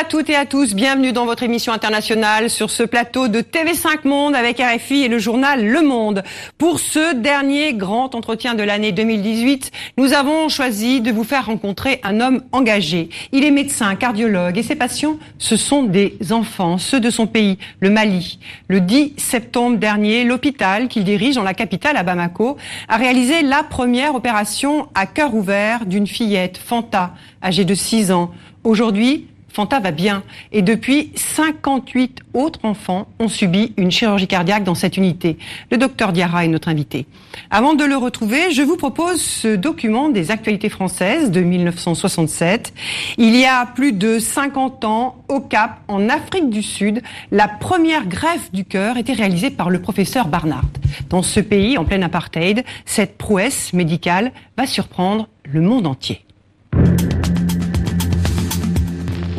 [0.00, 4.08] À toutes et à tous, bienvenue dans votre émission internationale sur ce plateau de TV5
[4.08, 6.22] Monde avec RFI et le journal Le Monde.
[6.56, 12.00] Pour ce dernier grand entretien de l'année 2018, nous avons choisi de vous faire rencontrer
[12.02, 13.10] un homme engagé.
[13.32, 17.58] Il est médecin, cardiologue et ses patients, ce sont des enfants, ceux de son pays,
[17.80, 18.38] le Mali.
[18.68, 22.56] Le 10 septembre dernier, l'hôpital qu'il dirige dans la capitale à Bamako
[22.88, 27.12] a réalisé la première opération à cœur ouvert d'une fillette, Fanta,
[27.44, 28.30] âgée de 6 ans.
[28.64, 30.22] Aujourd'hui, Fanta va bien.
[30.52, 35.38] Et depuis, 58 autres enfants ont subi une chirurgie cardiaque dans cette unité.
[35.70, 37.06] Le docteur Diarra est notre invité.
[37.50, 42.72] Avant de le retrouver, je vous propose ce document des actualités françaises de 1967.
[43.18, 48.06] Il y a plus de 50 ans, au Cap, en Afrique du Sud, la première
[48.06, 50.64] greffe du cœur était réalisée par le professeur Barnard.
[51.08, 56.24] Dans ce pays, en plein apartheid, cette prouesse médicale va surprendre le monde entier.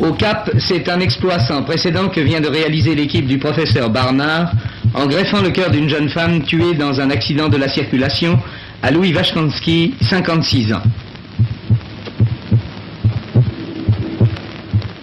[0.00, 4.52] Au Cap, c'est un exploit sans précédent que vient de réaliser l'équipe du professeur Barnard
[4.94, 8.38] en greffant le cœur d'une jeune femme tuée dans un accident de la circulation
[8.82, 10.82] à Louis Vachkansky, 56 ans.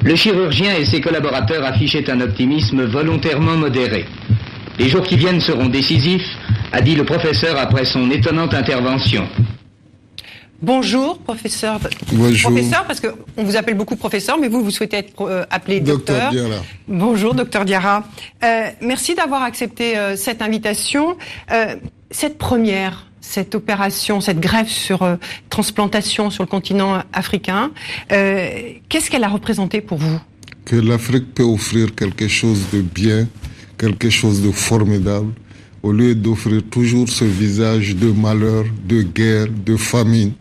[0.04, 4.06] Le chirurgien et ses collaborateurs affichaient un optimisme volontairement modéré.
[4.80, 6.38] Les jours qui viennent seront décisifs,
[6.72, 9.28] a dit le professeur après son étonnante intervention.
[10.62, 11.80] Bonjour, professeur.
[12.12, 12.52] Bonjour.
[12.52, 16.32] Professeur, parce qu'on vous appelle beaucoup professeur, mais vous, vous souhaitez être euh, appelé docteur.
[16.32, 16.64] Docteur Diarra.
[16.88, 18.04] Bonjour, docteur Diarra.
[18.44, 21.18] Euh, merci d'avoir accepté euh, cette invitation.
[22.12, 25.18] Cette première, cette opération, cette greffe sur
[25.50, 27.72] transplantation sur le continent africain,
[28.10, 30.20] qu'est-ce qu'elle a représenté pour vous?
[30.66, 33.28] Que l'Afrique peut offrir quelque chose de bien,
[33.78, 35.32] quelque chose de formidable,
[35.84, 40.34] au lieu d'offrir toujours ce visage de malheur, de guerre, de famine.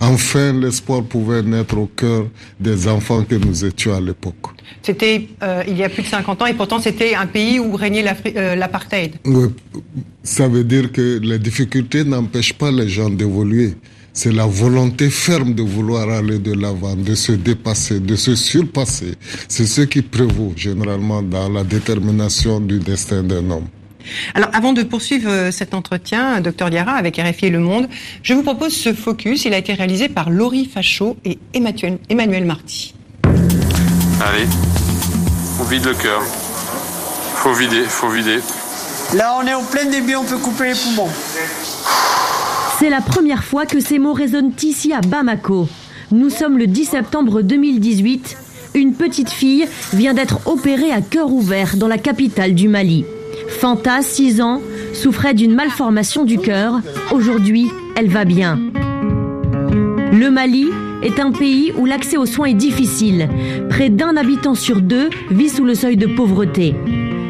[0.00, 2.26] Enfin, l'espoir pouvait naître au cœur
[2.60, 4.34] des enfants que nous étions à l'époque.
[4.82, 7.74] C'était euh, il y a plus de 50 ans et pourtant c'était un pays où
[7.74, 8.04] régnait
[8.36, 9.14] euh, l'apartheid.
[9.24, 9.48] Oui,
[10.22, 13.74] Ça veut dire que les difficultés n'empêchent pas les gens d'évoluer.
[14.12, 19.14] C'est la volonté ferme de vouloir aller de l'avant, de se dépasser, de se surpasser.
[19.46, 23.68] C'est ce qui prévaut généralement dans la détermination du destin d'un homme.
[24.34, 27.88] Alors, avant de poursuivre euh, cet entretien, docteur Diarra, avec RFI et Le Monde,
[28.22, 29.44] je vous propose ce focus.
[29.44, 32.94] Il a été réalisé par Laurie Fachot et Emmanuel, Emmanuel Marty.
[33.24, 34.46] Allez,
[35.60, 36.22] on vide le cœur.
[37.36, 38.38] Faut vider, faut vider.
[39.14, 41.08] Là, on est au plein débit, on peut couper les poumons.
[42.78, 45.68] C'est la première fois que ces mots résonnent ici à Bamako.
[46.12, 48.36] Nous sommes le 10 septembre 2018.
[48.74, 53.04] Une petite fille vient d'être opérée à cœur ouvert dans la capitale du Mali.
[53.66, 54.62] Fanta, 6 ans,
[54.92, 56.82] souffrait d'une malformation du cœur.
[57.10, 57.66] Aujourd'hui,
[57.96, 58.60] elle va bien.
[60.12, 60.66] Le Mali
[61.02, 63.28] est un pays où l'accès aux soins est difficile.
[63.68, 66.76] Près d'un habitant sur deux vit sous le seuil de pauvreté.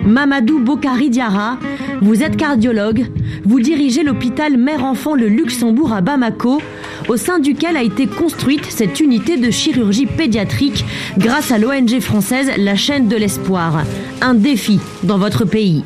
[0.04, 1.58] Mamadou Bokari Diarra,
[2.02, 3.06] vous êtes cardiologue,
[3.46, 6.60] vous dirigez l'hôpital Mère-Enfant le Luxembourg à Bamako,
[7.08, 10.84] au sein duquel a été construite cette unité de chirurgie pédiatrique
[11.16, 13.84] grâce à l'ONG française La chaîne de l'espoir.
[14.20, 15.82] Un défi dans votre pays.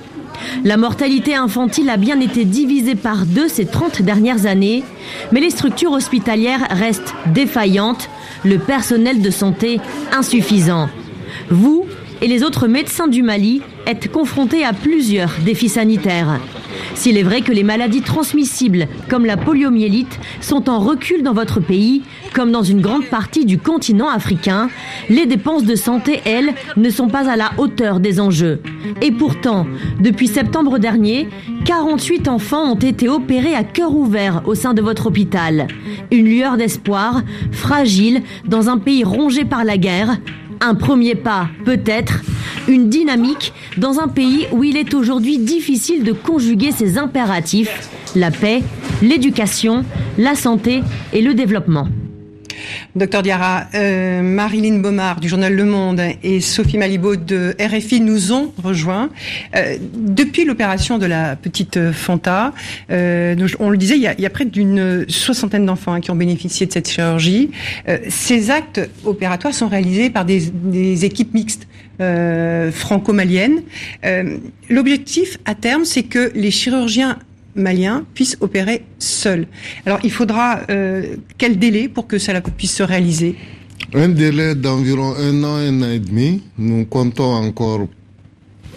[0.64, 4.82] La mortalité infantile a bien été divisée par deux ces 30 dernières années,
[5.32, 8.10] mais les structures hospitalières restent défaillantes,
[8.44, 9.80] le personnel de santé
[10.12, 10.88] insuffisant.
[11.50, 11.86] Vous
[12.22, 16.38] et les autres médecins du Mali êtes confrontés à plusieurs défis sanitaires.
[17.00, 21.58] S'il est vrai que les maladies transmissibles, comme la poliomyélite, sont en recul dans votre
[21.58, 22.02] pays,
[22.34, 24.68] comme dans une grande partie du continent africain,
[25.08, 28.60] les dépenses de santé, elles, ne sont pas à la hauteur des enjeux.
[29.00, 29.66] Et pourtant,
[29.98, 31.30] depuis septembre dernier,
[31.64, 35.68] 48 enfants ont été opérés à cœur ouvert au sein de votre hôpital.
[36.12, 40.18] Une lueur d'espoir, fragile, dans un pays rongé par la guerre,
[40.60, 42.22] un premier pas, peut-être,
[42.68, 48.30] une dynamique dans un pays où il est aujourd'hui difficile de conjuguer ces impératifs, la
[48.30, 48.62] paix,
[49.02, 49.84] l'éducation,
[50.18, 51.88] la santé et le développement.
[52.96, 58.32] Docteur Diarra, euh, Marilyn Baumard du journal Le Monde et Sophie Malibaud de RFI nous
[58.32, 59.10] ont rejoints.
[59.56, 62.52] Euh, depuis l'opération de la petite Fanta,
[62.90, 66.66] euh, on le disait, il y a, près d'une soixantaine d'enfants hein, qui ont bénéficié
[66.66, 67.50] de cette chirurgie.
[67.88, 71.66] Euh, ces actes opératoires sont réalisés par des, des équipes mixtes.
[72.00, 73.62] euh, franco-maliennes.
[74.04, 77.18] Euh, L'objectif à terme, c'est que les chirurgiens
[77.60, 79.46] maliens puissent opérer seuls.
[79.86, 83.36] Alors, il faudra euh, quel délai pour que cela puisse se réaliser?
[83.94, 86.42] Un délai d'environ un an, un an et demi.
[86.58, 87.88] Nous comptons encore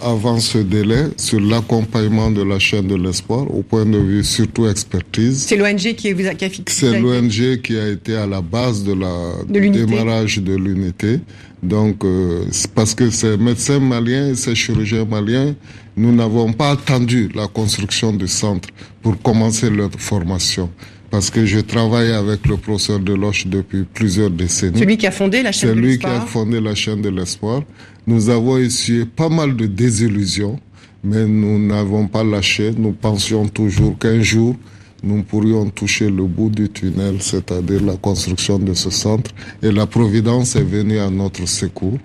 [0.03, 4.67] avant ce délai sur l'accompagnement de la chaîne de l'espoir au point de vue surtout
[4.67, 5.43] expertise.
[5.47, 6.89] C'est l'ONG qui, vous a, qui a fixé.
[6.91, 9.13] C'est l'ONG qui a été à la base de la
[9.47, 11.19] De du démarrage de l'unité.
[11.61, 12.43] Donc, euh,
[12.75, 15.55] parce que ces médecins maliens et ces chirurgiens maliens,
[15.95, 18.69] nous n'avons pas attendu la construction du centre
[19.01, 20.69] pour commencer leur formation.
[21.09, 24.79] Parce que je travaille avec le professeur Deloche depuis plusieurs décennies.
[24.79, 26.27] Celui qui a fondé la chaîne C'est de lui qui a l'espoir.
[26.27, 27.61] fondé la chaîne de l'espoir.
[28.07, 30.59] Nous avons essuyé pas mal de désillusions,
[31.03, 32.71] mais nous n'avons pas lâché.
[32.77, 34.55] Nous pensions toujours qu'un jour,
[35.03, 39.31] nous pourrions toucher le bout du tunnel, c'est-à-dire la construction de ce centre.
[39.61, 41.97] Et la Providence est venue à notre secours.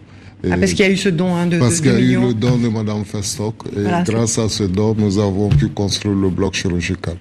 [0.44, 1.96] Et Ah, parce qu'il y a eu ce don hein, de, parce qu'il y a
[1.96, 3.56] 2 eu le don de Madame Festock.
[3.76, 7.16] Et Voilà, grâce à ce don, nous avons pu construire le bloc chirurgical.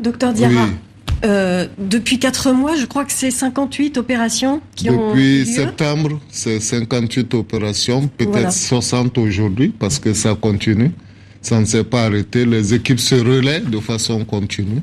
[0.00, 0.70] Docteur Diarra, Oui.
[1.24, 6.60] Euh, depuis 4 mois, je crois que c'est 58 opérations qui ont Depuis septembre, c'est
[6.60, 8.50] 58 opérations, peut-être Voilà.
[8.50, 10.90] 60 aujourd'hui, parce que ça continue.
[11.40, 12.44] Ça ne s'est pas arrêté.
[12.44, 14.80] Les équipes se relaient de façon continue.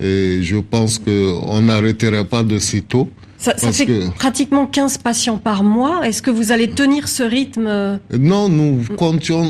[0.00, 3.08] Et je pense qu'on n'arrêterait pas de sitôt.
[3.38, 6.06] Ça, ça fait que- pratiquement 15 patients par mois.
[6.06, 8.84] Est-ce que vous allez tenir ce rythme euh, Non, nous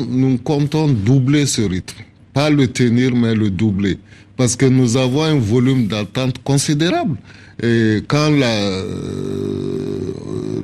[0.09, 1.97] nous comptons doubler ce rythme.
[2.33, 3.97] Pas le tenir, mais le doubler.
[4.37, 7.17] Parce que nous avons un volume d'attente considérable.
[7.61, 10.11] Et quand la, euh,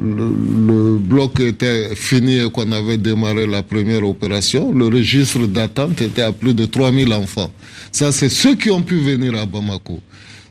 [0.01, 0.29] le,
[0.67, 6.23] le bloc était fini et qu'on avait démarré la première opération, le registre d'attente était
[6.23, 7.51] à plus de 3000 enfants.
[7.91, 9.99] Ça, c'est ceux qui ont pu venir à Bamako.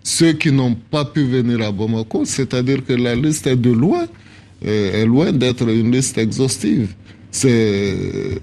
[0.04, 4.06] Ceux qui n'ont pas pu venir à Bamako, c'est-à-dire que la liste est de loin,
[4.64, 6.94] euh, est loin d'être une liste exhaustive.
[7.32, 8.40] C'est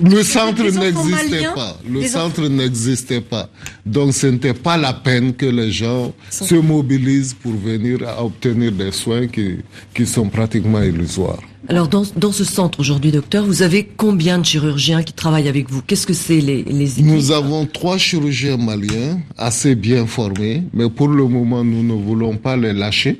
[0.00, 1.78] le centre n'existait pas.
[1.88, 3.48] Le des centre n'existait pas.
[3.84, 8.72] Donc ce n'était pas la peine que les gens se mobilisent pour venir à obtenir
[8.72, 9.56] des soins qui,
[9.94, 11.40] qui sont pratiquement illusoires.
[11.68, 15.68] Alors dans, dans ce centre aujourd'hui, docteur, vous avez combien de chirurgiens qui travaillent avec
[15.68, 15.82] vous?
[15.82, 17.06] Qu'est-ce que c'est les, les équipes?
[17.06, 22.36] Nous avons trois chirurgiens maliens assez bien formés, mais pour le moment, nous ne voulons
[22.36, 23.18] pas les lâcher.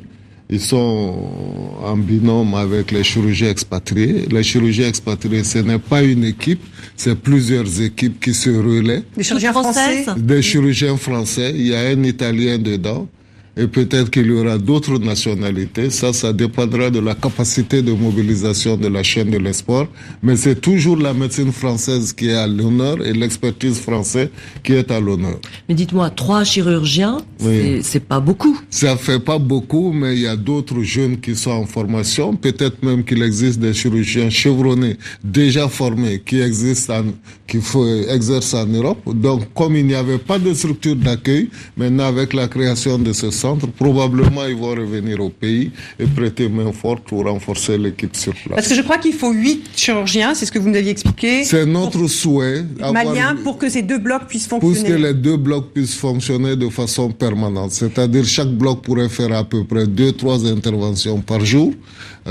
[0.48, 1.14] Ils sont
[1.82, 4.26] en binôme avec les chirurgiens expatriés.
[4.30, 6.62] Les chirurgiens expatriés, ce n'est pas une équipe,
[6.96, 9.02] c'est plusieurs équipes qui se relaient.
[9.16, 10.06] Des chirurgiens français.
[10.16, 13.08] Des chirurgiens français, il y a un Italien dedans,
[13.56, 15.88] et peut-être qu'il y aura d'autres nationalités.
[15.88, 19.86] Ça, ça dépendra de la capacité de mobilisation de la chaîne de l'espoir.
[20.22, 24.28] Mais c'est toujours la médecine française qui est à l'honneur et l'expertise française
[24.62, 25.38] qui est à l'honneur.
[25.68, 27.80] Mais dites-moi, trois chirurgiens, Oui.
[27.82, 28.56] c'est- pas beaucoup.
[28.68, 32.36] Ça fait pas beaucoup, mais il y a d'autres jeunes qui sont en formation.
[32.36, 37.04] Peut-être même qu'il existe des chirurgiens chevronnés, déjà formés, qui existent, en,
[37.48, 37.58] qui
[38.10, 38.98] exercent en Europe.
[39.14, 43.30] Donc, comme il n'y avait pas de structure d'accueil, maintenant avec la création de ce
[43.30, 48.32] centre, probablement ils vont revenir au pays et prêter main forte pour renforcer l'équipe sur
[48.34, 48.54] place.
[48.56, 51.44] Parce que je crois qu'il faut 8 chirurgiens, c'est ce que vous nous aviez expliqué.
[51.44, 52.64] C'est notre souhait.
[52.80, 54.98] avoir- Maliens pour que ces deux blocs puissent pour que fonctionner.
[54.98, 57.70] les deux blocs puissent fonctionner de façon permanente.
[57.72, 61.72] C'est-à-dire chaque bloc pourrait faire à peu près deux, trois interventions par jour.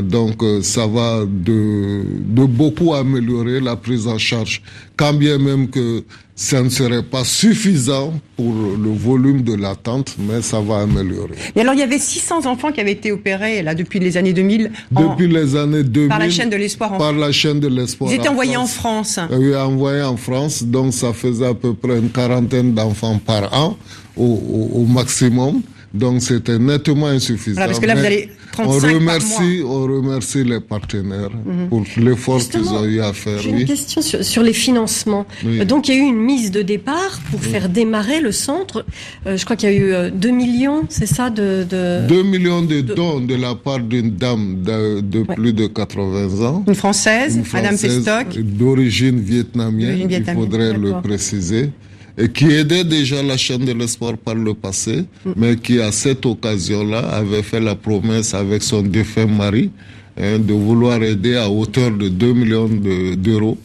[0.01, 2.03] Donc euh, ça va de,
[2.37, 4.61] de beaucoup améliorer la prise en charge.
[4.97, 6.03] Quand bien même que
[6.35, 11.35] ça ne serait pas suffisant pour le volume de l'attente, mais ça va améliorer.
[11.55, 14.33] Et alors, il y avait 600 enfants qui avaient été opérés là depuis les années
[14.33, 17.59] 2000 en- Depuis les années 2000, par la chaîne de l'espoir en par la chaîne
[17.59, 18.11] de l'espoir.
[18.11, 19.17] Ils étaient en envoyés en France.
[19.17, 23.53] Euh, Oui, envoyés en France, donc ça faisait à peu près une quarantaine d'enfants par
[23.53, 23.77] an
[24.17, 25.61] au, au- au maximum.
[25.93, 27.53] Donc c'était nettement insuffisant.
[27.55, 31.29] Voilà, parce que là, vous Mais 35 on par remercie, on remercie les partenaires
[31.69, 33.39] pour l'effort qu'ils ont eu à faire.
[33.39, 33.65] J'ai une Oui.
[33.65, 35.25] question sur, sur les financements.
[35.45, 35.59] Oui.
[35.61, 38.85] Euh, Donc il y a eu une mise de départ pour faire démarrer le centre.
[39.27, 41.65] Euh, je crois qu'il y a eu euh, 2 millions, c'est ça, de...
[41.69, 42.07] de...
[42.07, 46.63] 2 millions de dons de la part d'une dame de, de plus de 80 ans.
[46.67, 48.39] Une française, une Madame Française Festock.
[48.39, 51.69] d'origine vietnamienne, il faudrait le préciser,
[52.17, 55.31] et qui aidait déjà la chaîne de l'espoir par le passé, Mm.
[55.35, 59.69] mais qui à cette occasion-là avait fait la promesse avec son défunt mari
[60.17, 63.57] hein, de vouloir aider à hauteur de 2 millions de- d'euros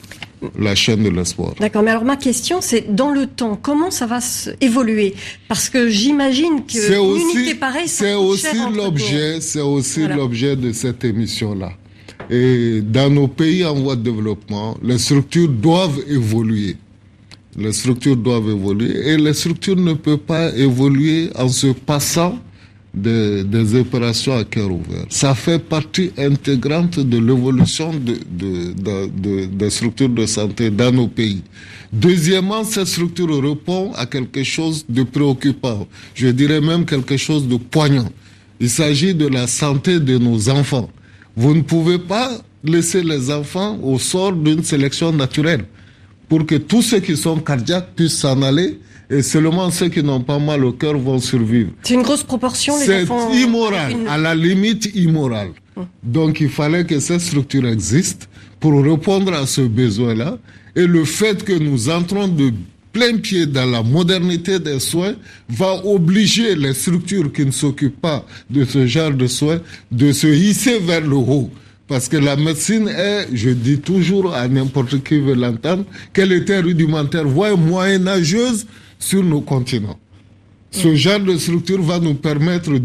[0.59, 1.55] la chaîne de l'espoir.
[1.61, 4.19] D'accord, mais alors ma question c'est dans le temps, comment ça va
[4.61, 5.15] évoluer?
[5.49, 10.17] Parce que j'imagine C'est qu'une aussi, unité pareille, ça c'est aussi l'objet, c'est aussi Voilà.
[10.17, 11.73] l'objet de cette émission-là.
[12.31, 16.77] Et dans nos pays en voie de développement, les structures doivent évoluer.
[17.57, 22.39] Les structures doivent évoluer et les structures ne peuvent pas évoluer en se passant
[22.95, 25.05] des, opérations à cœur ouvert.
[25.09, 28.19] Ça fait partie intégrante de l'évolution de-
[28.73, 31.43] de- des structures de santé dans nos pays.
[31.93, 35.87] Deuxièmement, cette structure répond à quelque chose de préoccupant.
[36.15, 38.09] Je dirais même quelque chose de poignant.
[38.61, 40.89] Il s'agit de la santé de nos enfants.
[41.37, 42.31] Vous ne pouvez pas
[42.63, 45.65] laisser les enfants au sort d'une sélection naturelle
[46.31, 48.79] pour que tous ceux qui sont cardiaques puissent s'en aller
[49.11, 51.71] et seulement ceux qui n'ont pas mal au cœur vont survivre.
[51.83, 53.33] C'est une grosse proportion, les C'est enfants.
[53.33, 55.49] immoral, à la limite immoral.
[56.03, 58.29] Donc il fallait que cette structure existe
[58.61, 60.39] pour répondre à ce besoin-là.
[60.77, 62.53] Et le fait que nous entrons de
[62.93, 65.15] plein pied dans la modernité des soins
[65.49, 69.61] va obliger les structures qui ne s'occupent pas de ce genre de soins
[69.91, 71.51] de se hisser vers le haut.
[71.91, 76.61] Parce que la médecine est, je dis toujours à n'importe qui veut l'entendre, qu'elle était
[76.61, 78.65] rudimentaire, voire moyenâgeuse
[78.97, 79.99] sur nos continents.
[80.71, 82.79] Ce genre de structure va nous permettre de,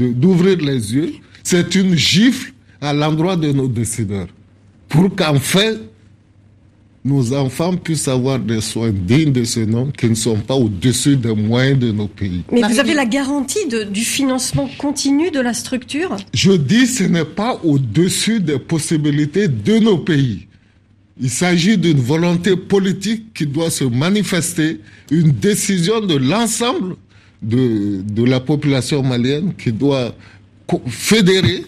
[0.00, 1.12] de- d'ouvrir les yeux.
[1.44, 4.26] C'est une gifle à l'endroit de nos décideurs.
[4.88, 5.74] Pour qu'enfin,
[7.08, 11.16] nos enfants puissent avoir des soins dignes de ce nom qui ne sont pas au-dessus
[11.16, 12.42] des moyens de nos pays.
[12.52, 16.16] Mais vous Marie- avez la garantie de- du financement continu de la structure?
[16.34, 20.46] Je dis ce n'est pas au-dessus des possibilités de nos pays.
[21.20, 26.94] Il s'agit d'une volonté politique qui doit se manifester, une décision de l'ensemble
[27.42, 30.14] de, de la population malienne qui doit
[30.86, 31.64] fédérer,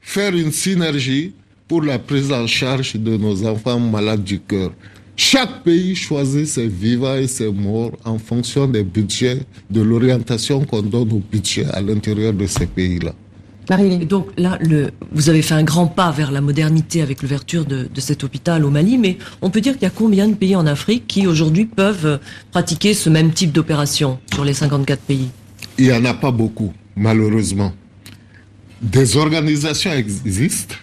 [0.00, 1.32] faire une synergie
[1.72, 4.72] pour la prise en charge de nos enfants malades du cœur.
[5.16, 10.82] Chaque pays choisit ses vivants et ses morts en fonction des budgets, de l'orientation qu'on
[10.82, 13.14] donne au budget à l'intérieur de ces pays-là.
[13.78, 17.64] Et donc là, le, vous avez fait un grand pas vers la modernité avec l'ouverture
[17.64, 20.34] de, de cet hôpital au Mali, mais on peut dire qu'il y a combien de
[20.34, 25.30] pays en Afrique qui aujourd'hui peuvent pratiquer ce même type d'opération sur les 54 pays?
[25.78, 27.72] Il n'y en a pas beaucoup, malheureusement.
[28.82, 30.74] Des organisations existent,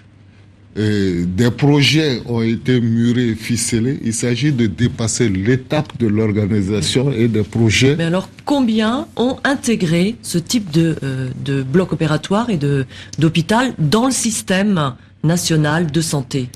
[0.79, 3.99] et des projets ont été murés, ficelés.
[4.01, 7.97] Il s'agit de dépasser l'étape de l'organisation et des projets.
[7.97, 12.85] Mais alors, combien ont intégré ce type de, euh, de bloc opératoire et de
[13.17, 16.47] d'hôpital dans le système national de santé?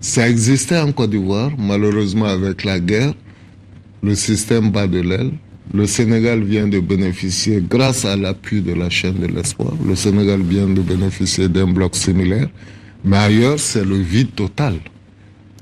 [0.00, 3.14] Ça existait en Côte d'Ivoire, malheureusement avec la guerre,
[4.02, 5.30] le système bat de l'aile.
[5.74, 10.40] Le Sénégal vient de bénéficier, grâce à l'appui de la chaîne de l'espoir, le Sénégal
[10.40, 12.46] vient de bénéficier d'un bloc similaire.
[13.04, 14.74] Mais ailleurs, c'est le vide total.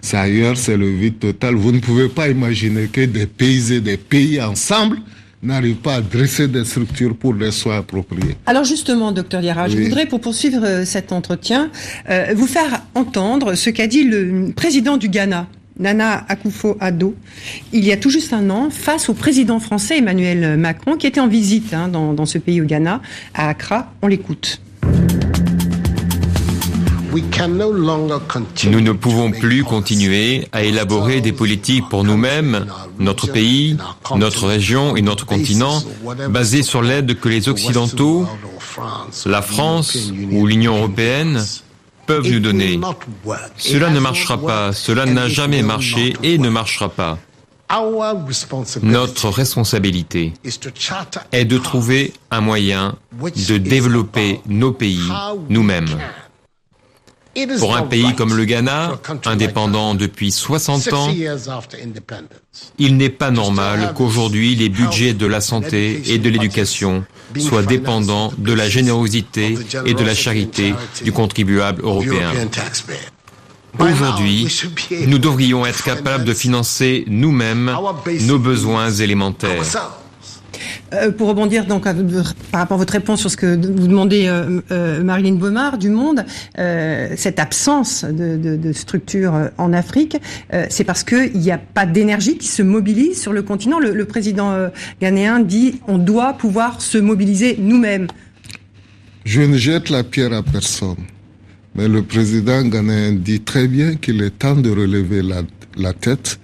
[0.03, 1.55] C'est ailleurs, c'est le vide total.
[1.55, 4.99] Vous ne pouvez pas imaginer que des pays et des pays ensemble
[5.43, 8.37] n'arrivent pas à dresser des structures pour des soins appropriés.
[8.45, 11.71] Alors justement, docteur Diarra, je voudrais, pour poursuivre euh, cet entretien,
[12.11, 15.49] euh, vous faire entendre ce qu'a dit le président du Ghana,
[15.79, 17.15] Nana Akufo-Addo,
[17.73, 21.21] il y a tout juste un an, face au président français Emmanuel Macron, qui était
[21.21, 23.01] en visite hein, dans, dans ce pays au Ghana,
[23.35, 23.93] à Accra.
[24.03, 24.61] On l'écoute.
[28.71, 32.67] Nous ne pouvons plus continuer à élaborer des politiques pour nous-mêmes,
[32.99, 33.77] notre pays,
[34.17, 35.83] notre région et notre continent,
[36.31, 38.27] basées sur l'aide que les Occidentaux,
[39.27, 41.45] la France ou l'Union européenne
[42.07, 42.81] peuvent nous donner.
[43.57, 47.19] Cela ne marchera pas, cela n'a jamais marché et ne marchera pas.
[48.83, 50.35] Notre responsabilité
[51.33, 55.09] est de trouver un moyen de développer nos pays
[55.49, 55.89] nous-mêmes.
[57.59, 61.09] Pour un pays comme le Ghana, indépendant depuis 60 ans,
[62.79, 67.07] il n'est pas normal qu'aujourd'hui les budgets de la santé et de l'éducation
[67.39, 70.75] soient dépendants de la générosité et de la charité
[71.05, 72.31] du contribuable européen.
[73.79, 74.47] Aujourd'hui,
[75.07, 77.75] nous devrions être capables de financer nous-mêmes
[78.23, 79.63] nos besoins élémentaires.
[80.93, 84.61] Euh, pour rebondir donc par rapport à votre réponse sur ce que vous demandez, euh,
[84.71, 86.25] euh, Marilyn Baumard du Monde,
[86.59, 90.17] euh, cette absence de, structure en Afrique,
[90.71, 93.79] c'est parce qu'il n'y a pas d'énergie qui se mobilise sur le continent.
[93.79, 94.69] Le, président
[95.01, 98.07] ghanéen dit on doit pouvoir se mobiliser nous-mêmes.
[99.25, 100.97] Je ne jette la pierre à personne.
[101.75, 105.23] Mais le président ghanéen dit très bien qu'il est temps de relever
[105.77, 106.39] la tête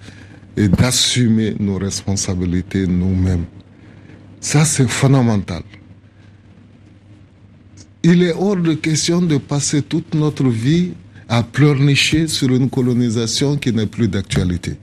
[0.55, 3.45] et d'assumer nos responsabilités nous-mêmes.
[4.41, 5.63] Ça, c'est fondamental.
[8.03, 10.91] Il est hors de question de passer toute notre vie
[11.27, 14.77] à pleurnicher sur une colonisation qui n'est plus d'actualité.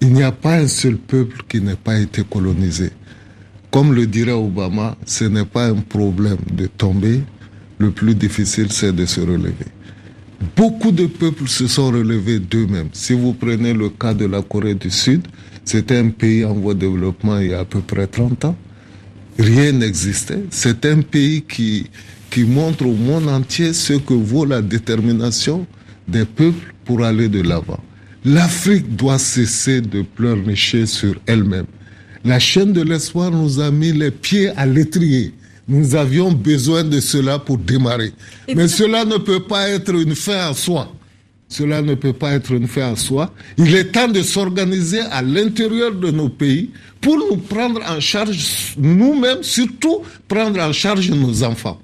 [0.00, 2.90] Il n'y a pas un seul peuple qui n'ait pas été colonisé.
[3.70, 7.22] Comme le dirait Obama, ce n'est pas un problème de tomber,
[7.78, 9.70] le plus difficile c'est de se relever.
[10.56, 12.88] Beaucoup de peuples se sont relevés d'eux-mêmes.
[12.92, 15.22] Si vous prenez le cas de la Corée du Sud,
[15.64, 18.56] c'était un pays en voie de développement il y a à peu près 30 ans.
[19.38, 20.44] Rien n'existait.
[20.50, 21.86] C'est un pays qui,
[22.30, 25.66] qui montre au monde entier ce que vaut la détermination
[26.08, 27.80] des peuples pour aller de l'avant.
[28.24, 31.66] L'Afrique doit cesser de pleurnicher sur elle-même.
[32.24, 35.34] La chaîne de l'espoir nous a mis les pieds à l'étrier.
[35.66, 38.12] Nous avions besoin de cela pour démarrer.
[38.54, 40.92] Mais cela ne peut pas être une fin en soi.
[41.52, 43.30] Cela ne peut pas être une fin en soi.
[43.58, 48.74] Il est temps de s'organiser à l'intérieur de nos pays pour nous prendre en charge
[48.78, 51.78] nous-mêmes, surtout prendre en charge nos enfants.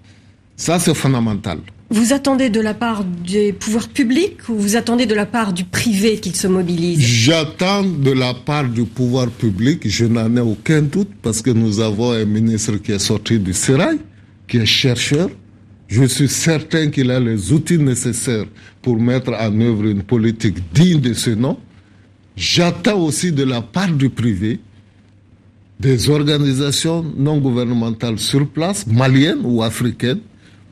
[0.57, 1.59] Ça, c'est fondamental.
[1.91, 5.65] Vous attendez de la part des pouvoirs publics ou vous attendez de la part du
[5.65, 7.01] privé qu'ils se mobilisent?
[7.01, 11.81] J'attends de la part du pouvoir public, je n'en ai aucun doute, parce que nous
[11.81, 13.99] avons un ministre qui est sorti du Sérail,
[14.47, 15.29] qui est chercheur.
[15.89, 18.45] Je suis certain qu'il a les outils nécessaires
[18.83, 21.59] pour mettre en œuvre une politique digne de ce nom.
[22.37, 24.61] J'attends aussi de la part du privé
[25.81, 30.21] des organisations non gouvernementales sur place, maliennes ou africaines,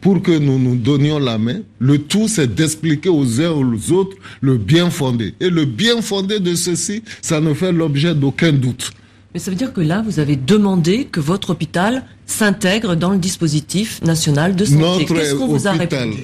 [0.00, 1.60] pour que nous nous donnions la main.
[1.78, 5.34] Le tout, c'est d'expliquer aux uns aux autres le bien fondé.
[5.40, 8.92] Et le bien fondé de ceci, ça ne fait l'objet d'aucun doute.
[9.36, 13.18] Mais ça veut dire que là, vous avez demandé que votre hôpital s'intègre dans le
[13.18, 15.04] dispositif national de santé.
[15.04, 16.16] Qu'est-ce qu'on vous a répondu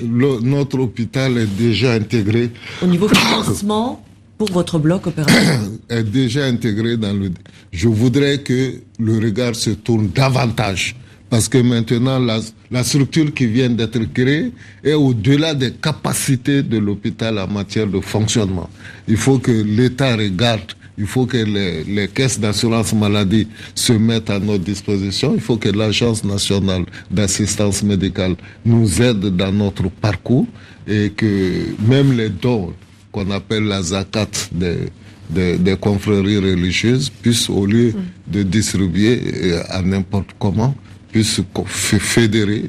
[0.42, 2.49] Notre hôpital est déjà intégré.
[2.83, 4.02] Au niveau financement
[4.38, 7.31] pour votre bloc opératoire Est déjà intégré dans le.
[7.71, 10.97] Je voudrais que le regard se tourne davantage
[11.28, 14.52] parce que maintenant, la, structure qui vient d'être créée
[14.83, 18.71] est au-delà des capacités de l'hôpital en matière de fonctionnement.
[19.07, 24.30] Il faut que l'État regarde, il faut que les, les caisses d'assurance maladie se mettent
[24.30, 30.46] à notre disposition, il faut que l'Agence nationale d'assistance médicale nous aide dans notre parcours
[30.87, 32.72] et que même les dons
[33.11, 37.94] qu'on appelle la zakat des, des, confréries religieuses puissent, au lieu
[38.26, 40.75] de distribuer euh, à n'importe comment,
[41.11, 42.68] puissent fédérer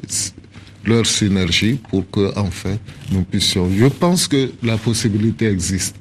[0.84, 2.76] leur synergie pour que enfin
[3.10, 3.70] nous puissions.
[3.76, 5.96] Je pense que la possibilité existe.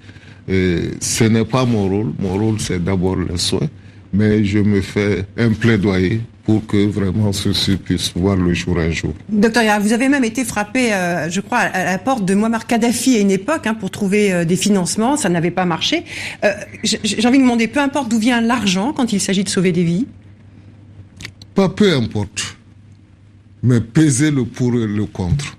[0.47, 2.13] Et ce n'est pas mon rôle.
[2.19, 3.67] Mon rôle, c'est d'abord le soin.
[4.11, 8.91] Mais je me fais un plaidoyer pour que vraiment ceci puisse voir le jour un
[8.91, 9.13] jour.
[9.29, 13.15] Docteur vous avez même été frappé, euh, je crois, à la porte de Muammar Kadhafi
[13.15, 15.15] à une époque hein, pour trouver euh, des financements.
[15.15, 16.03] Ça n'avait pas marché.
[16.43, 16.51] Euh,
[16.83, 19.83] J'ai envie de demander, peu importe d'où vient l'argent quand il s'agit de sauver des
[19.83, 20.05] vies.
[21.55, 22.57] Pas peu importe,
[23.61, 25.57] mais peser le pour et le contre.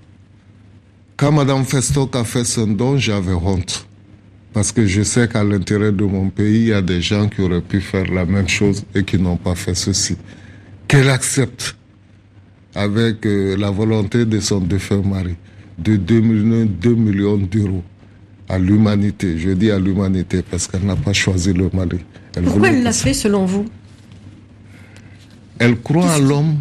[1.17, 3.87] Quand Mme Festoc a fait son don, j'avais honte.
[4.55, 7.41] Parce que je sais qu'à l'intérieur de mon pays, il y a des gens qui
[7.41, 10.15] auraient pu faire la même chose et qui n'ont pas fait ceci.
[10.87, 11.75] Qu'elle accepte,
[12.73, 15.35] avec euh, la volonté de son défunt mari,
[15.77, 17.83] de 2 millions, 2 millions d'euros
[18.47, 19.37] à l'humanité.
[19.37, 21.99] Je dis à l'humanité parce qu'elle n'a pas choisi le mari.
[22.41, 23.65] Pourquoi elle l'a fait selon vous?
[25.59, 26.59] Elle croit à l'homme.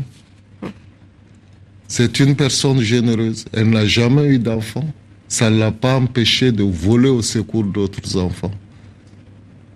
[1.87, 3.45] C'est une personne généreuse.
[3.53, 4.85] Elle n'a jamais eu d'enfant.
[5.29, 8.53] Ça ne l'a pas empêché de voler au secours d'autres enfants.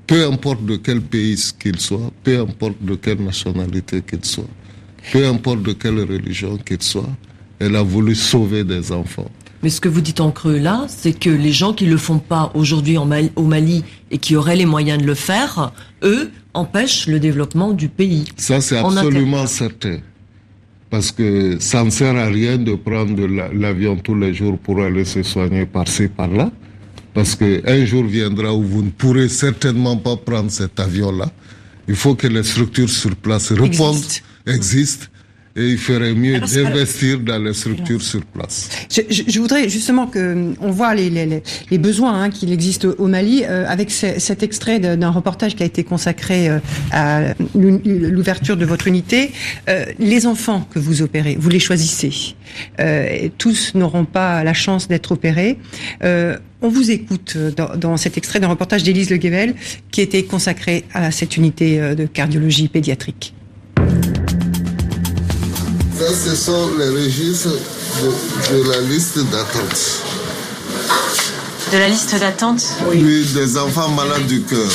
[0.06, 4.44] Peu importe de quel pays qu'il soit, peu importe de quelle nationalité qu'il soit,
[5.12, 7.11] peu importe de quelle religion qu'il soit,
[7.58, 9.30] elle a voulu sauver des enfants.
[9.62, 12.20] Mais ce que vous dites en creux là, c'est que les gens qui le font
[12.20, 17.18] pas aujourd'hui au Mali et qui auraient les moyens de le faire, eux, empêchent le
[17.18, 18.26] développement du pays.
[18.37, 19.98] Ça, c'est absolument certain.
[20.90, 25.05] Parce que ça ne sert à rien de prendre l'avion tous les jours pour aller
[25.05, 26.51] se soigner par-ci, par-là.
[27.12, 31.31] Parce qu'un jour viendra où vous ne pourrez certainement pas prendre cet avion-là.
[31.88, 33.96] Il faut que les structures sur place répondent,
[34.46, 35.07] existent
[35.56, 38.68] et il ferait mieux d'investir dans les structures sur place.
[38.90, 43.44] Je, voudrais justement que on voit les, les, les besoins hein, qu'il existe au Mali
[43.44, 46.58] euh, avec cet extrait d'un reportage qui a été consacré euh,
[46.92, 49.32] à l'ouverture de votre unité.
[49.68, 52.34] Euh, les enfants que vous opérez, vous les choisissez.
[53.38, 55.58] tous n'auront pas la chance d'être opérés.
[56.02, 59.18] on vous écoute dans, dans cet extrait d'un reportage d'Élise Le
[59.90, 63.34] qui était consacré à cette unité de cardiologie pédiatrique.
[65.98, 67.48] Ça, ce sont les registres
[68.52, 70.04] de, la liste d'attente.
[71.72, 73.26] De la liste d'attente oui.
[73.34, 74.70] des enfants malades du cœur.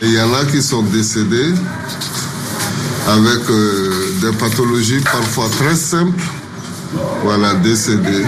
[0.00, 1.52] Et il y en a qui sont décédés
[3.08, 6.22] avec euh, des pathologies parfois très simples.
[7.24, 8.24] Voilà, décédés.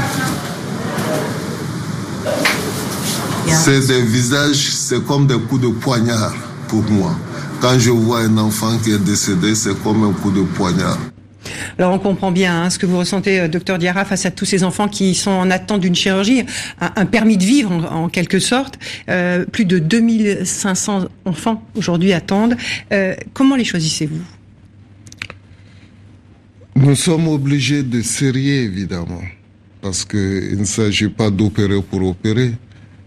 [3.46, 6.34] C'est des visages, c'est comme des coups de poignard
[6.66, 7.14] pour moi.
[7.60, 10.98] Quand je vois un enfant qui est décédé, c'est comme un coup de poignard.
[11.78, 14.44] Alors on comprend bien hein, ce que vous ressentez, euh, docteur Diarra, face à tous
[14.44, 16.44] ces enfants qui sont en attente d'une chirurgie,
[16.80, 18.78] un, permis de vivre en, quelque sorte.
[19.08, 22.56] Euh, plus de 2500 enfants aujourd'hui attendent.
[22.92, 24.22] Euh, comment les choisissez-vous?
[26.76, 29.22] Nous sommes obligés de serrer évidemment,
[29.80, 32.52] parce qu'il ne s'agit pas d'opérer pour opérer.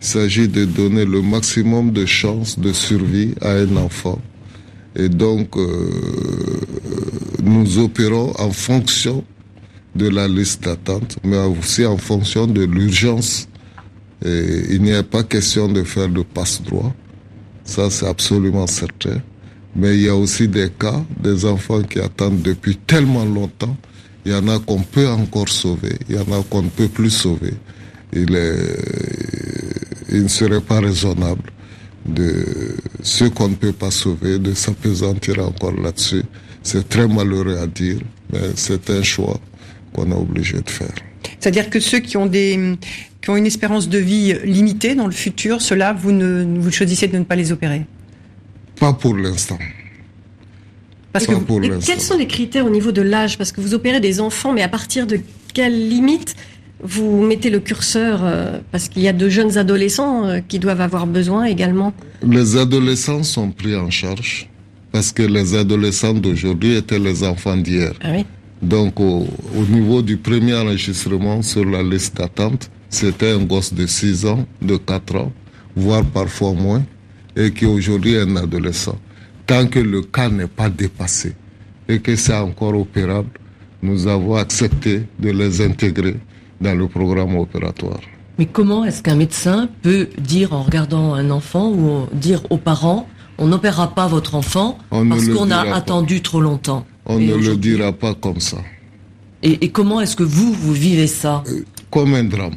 [0.02, 4.21] Il s'agit de donner le maximum de chances de survie à un enfant
[4.97, 5.89] Et donc, euh,
[7.43, 9.23] nous opérons en fonction
[9.95, 13.47] de la liste d'attente, mais aussi en fonction de l'urgence.
[14.25, 16.93] Il n'y a pas question de faire de passe-droit.
[17.63, 19.21] Ça, c'est absolument certain.
[19.75, 23.77] Mais il y a aussi des cas, des enfants qui attendent depuis tellement longtemps.
[24.25, 26.88] Il y en a qu'on peut encore sauver, il y en a qu'on ne peut
[26.88, 27.53] plus sauver.
[28.13, 28.75] Il, est,
[30.12, 31.43] il ne serait pas raisonnable
[32.07, 32.45] de
[33.03, 36.23] ceux qu'on ne peut pas sauver, de s'apesantir encore là-dessus.
[36.63, 37.99] C'est très malheureux à dire,
[38.31, 39.39] mais c'est un choix
[39.93, 40.93] qu'on est obligé de faire.
[41.39, 42.77] C'est-à-dire que ceux qui ont des
[43.21, 47.07] qui ont une espérance de vie limitée dans le futur, ceux-là, vous ne vous choisissez
[47.07, 47.85] de ne pas les opérer
[48.79, 49.57] Pas pour l'instant.
[51.11, 53.37] Parce que quels sont les critères au niveau de l'âge?
[53.37, 55.19] Parce que vous opérez des enfants, mais à partir de
[55.53, 56.35] quelle limite
[56.83, 60.81] vous mettez le curseur euh, parce qu'il y a de jeunes adolescents euh, qui doivent
[60.81, 64.49] avoir besoin également Les adolescents sont pris en charge
[64.91, 67.93] parce que les adolescents d'aujourd'hui étaient les enfants d'hier.
[68.01, 68.25] Ah oui.
[68.61, 69.27] Donc au,
[69.69, 74.77] niveau du premier enregistrement sur la liste d'attente, c'était un gosse de 6 ans, de
[74.77, 75.31] 4 ans,
[75.75, 76.83] voire parfois moins,
[77.35, 78.97] et qui aujourd'hui est un adolescent.
[79.45, 81.33] Tant que le cas n'est pas dépassé
[81.87, 83.29] et que c'est encore opérable,
[83.83, 86.15] nous avons accepté de les intégrer
[86.61, 87.99] dans le programme opératoire.
[88.37, 93.07] Mais comment est-ce qu'un médecin peut dire en regardant un enfant ou dire aux parents
[93.39, 97.91] on n'opérera pas votre enfant parce qu'on a attendu trop longtemps On ne le dira
[97.91, 98.57] pas comme ça.
[99.43, 101.43] Et, comment est-ce que vous, vous vivez ça?
[101.47, 102.55] Euh, Comme un drame.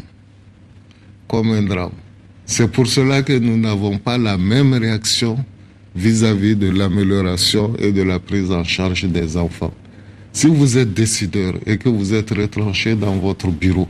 [1.28, 1.92] Comme un drame.
[2.46, 5.36] C'est pour cela que nous n'avons pas la même réaction
[5.94, 9.74] vis-à-vis -vis de l'amélioration et de la prise en charge des enfants.
[10.32, 13.88] Si vous êtes décideur et que vous êtes retranché dans votre bureau,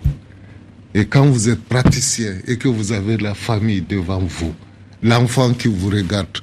[0.94, 4.55] et quand vous êtes praticien et que vous avez la famille devant vous,
[5.03, 6.38] l'enfant qui vous regarde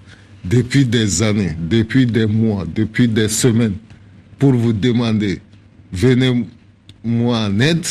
[0.46, 3.76] depuis des années, depuis des mois, depuis des semaines,
[4.40, 5.42] pour vous demander,
[5.92, 7.86] venez-moi en aide,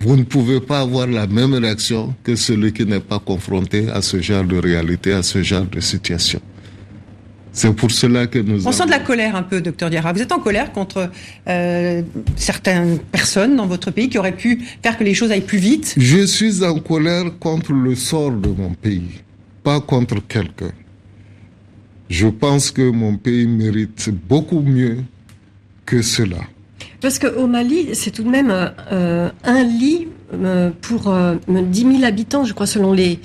[0.00, 4.00] vous ne pouvez pas avoir la même réaction que celui qui n'est pas confronté à
[4.00, 6.40] ce genre de réalité, à ce genre de situation.
[7.58, 8.68] C'est pour cela que nous.
[8.68, 10.12] On sent de la colère un peu, docteur Diarra.
[10.12, 11.10] Vous êtes en colère contre
[11.48, 12.02] euh,
[12.36, 15.96] certaines personnes dans votre pays qui auraient pu faire que les choses aillent plus vite?
[15.96, 19.10] Je suis en colère contre le sort de mon pays,
[19.64, 20.70] pas contre quelqu'un.
[22.08, 24.98] Je pense que mon pays mérite beaucoup mieux
[25.84, 26.38] que cela.
[27.00, 28.52] Parce qu'au Mali, c'est tout de même
[28.92, 31.12] euh, un lit euh, pour
[31.48, 33.18] 10 000 habitants, je crois, selon les,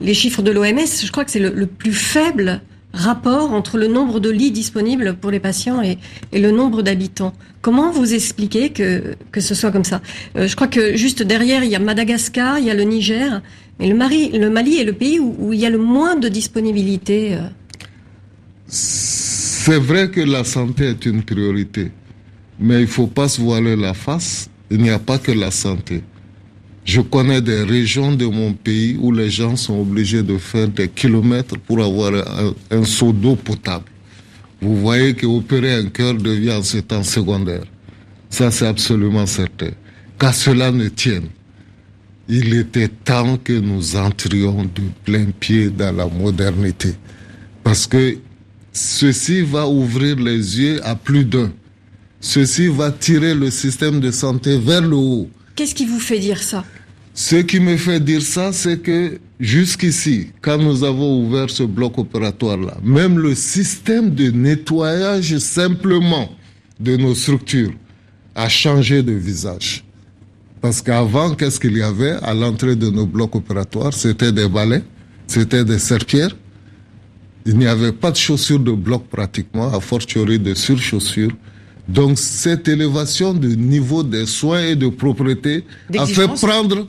[0.00, 0.86] les chiffres de l'OMS.
[1.04, 2.60] Je crois que c'est le, plus faible
[2.92, 5.98] rapport entre le nombre de lits disponibles pour les patients et,
[6.32, 7.32] le nombre d'habitants.
[7.60, 10.00] Comment vous expliquez que, que ce soit comme ça
[10.36, 13.40] euh, Je crois que juste derrière, il y a Madagascar, il y a le Niger,
[13.78, 16.28] mais le Mali, le Mali est le pays où, il y a le moins de
[16.28, 17.34] disponibilité.
[17.34, 17.48] Euh.
[18.66, 21.90] C'est vrai que la santé est une priorité,
[22.58, 24.48] mais il ne faut pas se voiler la face.
[24.70, 26.02] Il n'y a pas que la santé.
[26.84, 30.88] Je connais des régions de mon pays où les gens sont obligés de faire des
[30.88, 32.12] kilomètres pour avoir
[32.70, 33.84] un, seau d'eau potable.
[34.60, 37.64] Vous voyez qu'opérer un cœur devient en ce temps secondaire.
[38.30, 39.70] Ça, c'est absolument certain.
[40.18, 41.28] Qu'à cela ne tienne,
[42.28, 46.94] il était temps que nous entrions de plein pied dans la modernité.
[47.62, 48.16] Parce que
[48.72, 51.52] ceci va ouvrir les yeux à plus d'un.
[52.20, 55.30] Ceci va tirer le système de santé vers le haut.
[55.54, 56.64] Qu'est-ce qui vous fait dire ça?
[57.14, 61.98] Ce qui me fait dire ça, c'est que jusqu'ici, quand nous avons ouvert ce bloc
[61.98, 66.30] opératoire-là, même le système de nettoyage simplement
[66.80, 67.72] de nos structures
[68.34, 69.84] a changé de visage.
[70.62, 73.92] Parce qu'avant, qu'est-ce qu'il y avait à l'entrée de nos blocs opératoires?
[73.92, 74.82] C'était des balais,
[75.26, 76.34] c'était des serpillères.
[77.44, 81.32] Il n'y avait pas de chaussures de bloc pratiquement, à fortiori de surchaussures.
[81.88, 85.64] Donc cette élévation du niveau des soins et de propreté
[85.98, 86.86] a fait prendre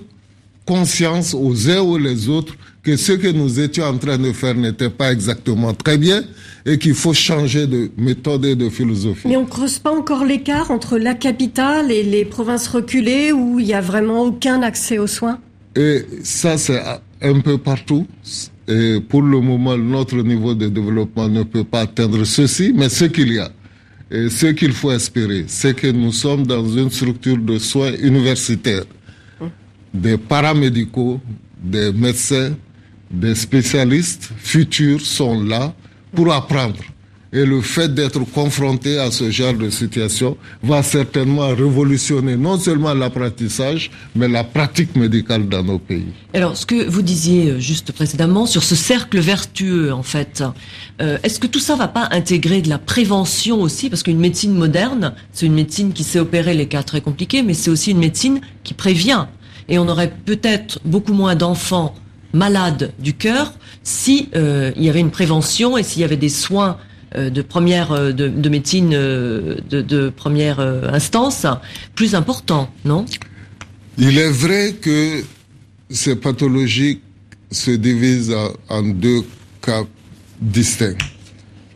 [0.65, 4.55] conscience aux uns ou les autres que ce que nous étions en train de faire
[4.55, 6.23] n'était pas exactement très bien
[6.65, 9.27] et qu'il faut changer de méthode et de philosophie.
[9.27, 13.59] Mais on ne creuse pas encore l'écart entre la capitale et les provinces reculées où
[13.59, 15.39] il n'y a vraiment aucun accès aux soins?
[15.75, 16.81] Et ça, c'est
[17.21, 18.05] un peu partout.
[18.67, 23.05] Et pour le moment, notre niveau de développement ne peut pas atteindre ceci, mais ce
[23.05, 23.49] qu'il y a,
[24.11, 28.85] ce qu'il faut espérer, c'est que nous sommes dans une structure de soins universitaires.
[29.93, 31.19] Des paramédicaux,
[31.61, 32.55] des médecins,
[33.09, 35.73] des spécialistes futurs sont là
[36.13, 36.83] pour apprendre.
[37.35, 42.93] Et le fait d'être confronté à ce genre de situation va certainement révolutionner non seulement
[42.93, 46.13] l'apprentissage, mais la pratique médicale dans nos pays.
[46.35, 50.43] Alors, ce que vous disiez euh, juste précédemment sur ce cercle vertueux, en fait,
[51.01, 53.89] euh, est-ce que tout ça va pas intégrer de la prévention aussi?
[53.89, 57.55] Parce qu'une médecine moderne, c'est une médecine qui sait opérer les cas très compliqués, mais
[57.55, 59.25] c'est aussi une médecine qui prévient.
[59.69, 61.95] Et on aurait peut-être beaucoup moins d'enfants
[62.31, 66.29] malades du cœur si euh, il y avait une prévention et s'il y avait des
[66.29, 66.77] soins
[67.15, 71.45] de première euh, de, médecine euh, de, première instance
[71.95, 73.05] plus important, non?
[73.97, 75.23] Il est vrai que
[75.89, 76.99] ces pathologies
[77.51, 78.35] se divisent
[78.69, 79.21] en deux
[79.61, 79.83] cas
[80.41, 80.97] distincts.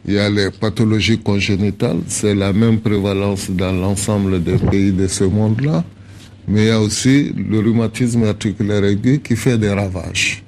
[0.06, 5.08] Il y a les pathologies congénitales, c'est la même prévalence dans l'ensemble des pays de
[5.08, 5.84] ce monde-là,
[6.48, 10.44] mais il y a aussi le rhumatisme articulaire aigu qui fait des ravages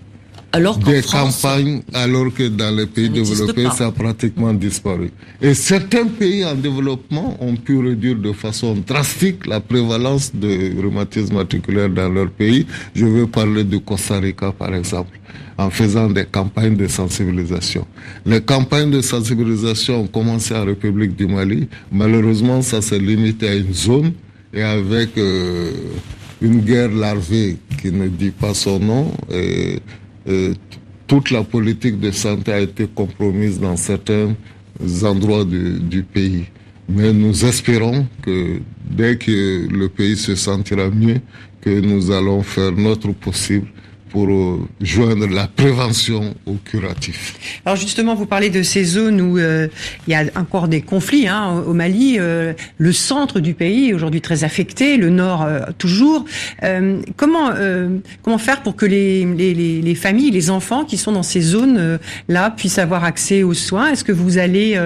[0.52, 5.12] alors des campagnes, alors que dans les pays développés, ça a pratiquement disparu.
[5.42, 11.38] Et certains pays en développement ont pu réduire de façon drastique la prévalence de rhumatisme
[11.38, 12.66] articulaire dans leur pays.
[12.96, 15.20] Je veux parler du Costa Rica, par exemple,
[15.58, 17.86] en faisant des campagnes de sensibilisation.
[18.26, 21.68] Les campagnes de sensibilisation ont commencé en République du Mali.
[21.92, 24.14] Malheureusement, ça s'est limité à une zone
[24.52, 25.72] et avec euh,
[26.42, 29.12] une guerre larvée qui ne dit pas son nom.
[29.32, 29.80] Et
[31.08, 34.36] toute la politique de santé a été compromise dans certains
[35.04, 36.46] endroits du pays.
[36.88, 41.22] Mais nous espérons que dès que le pays se sentira mieux,
[41.62, 43.68] que nous allons faire notre possible
[44.10, 47.36] pour euh, joindre la prévention au curatif.
[47.66, 49.68] Alors justement, vous parlez de ces zones où euh,
[50.08, 52.18] il y a encore des conflits hein, au Mali.
[52.20, 56.26] Euh, le centre du pays est aujourd'hui très affecté, le nord toujours.
[57.16, 57.52] comment
[58.24, 62.00] comment faire pour que les, les, les, familles, les enfants qui sont dans ces zones
[62.28, 63.92] là puissent avoir accès aux soins?
[63.92, 64.80] Est-ce que vous allez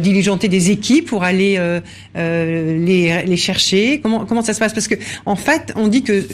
[0.00, 1.58] diligenter des équipes pour aller
[2.14, 4.00] les, les chercher?
[4.00, 4.72] Comment comment ça se passe?
[4.72, 6.24] Parce que en fait, on dit que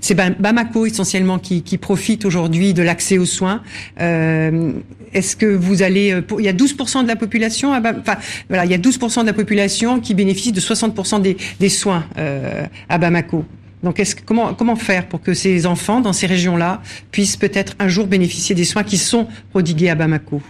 [0.00, 3.62] c'est Bamako essentiellement qui, profitent aujourd'hui de l'accès aux soins.
[4.00, 4.72] Euh,
[5.12, 8.16] est-ce que vous allez, euh, il y a 12% de la population, enfin
[8.48, 11.20] voilà, il y a 12% de la population qui bénéficie de 60%
[11.58, 13.44] des, soins euh, à Bamako.
[13.82, 18.06] Donc, comment, comment faire pour que ces enfants dans ces régions-là puissent peut-être un jour
[18.06, 20.42] bénéficier des soins qui sont prodigués à Bamako?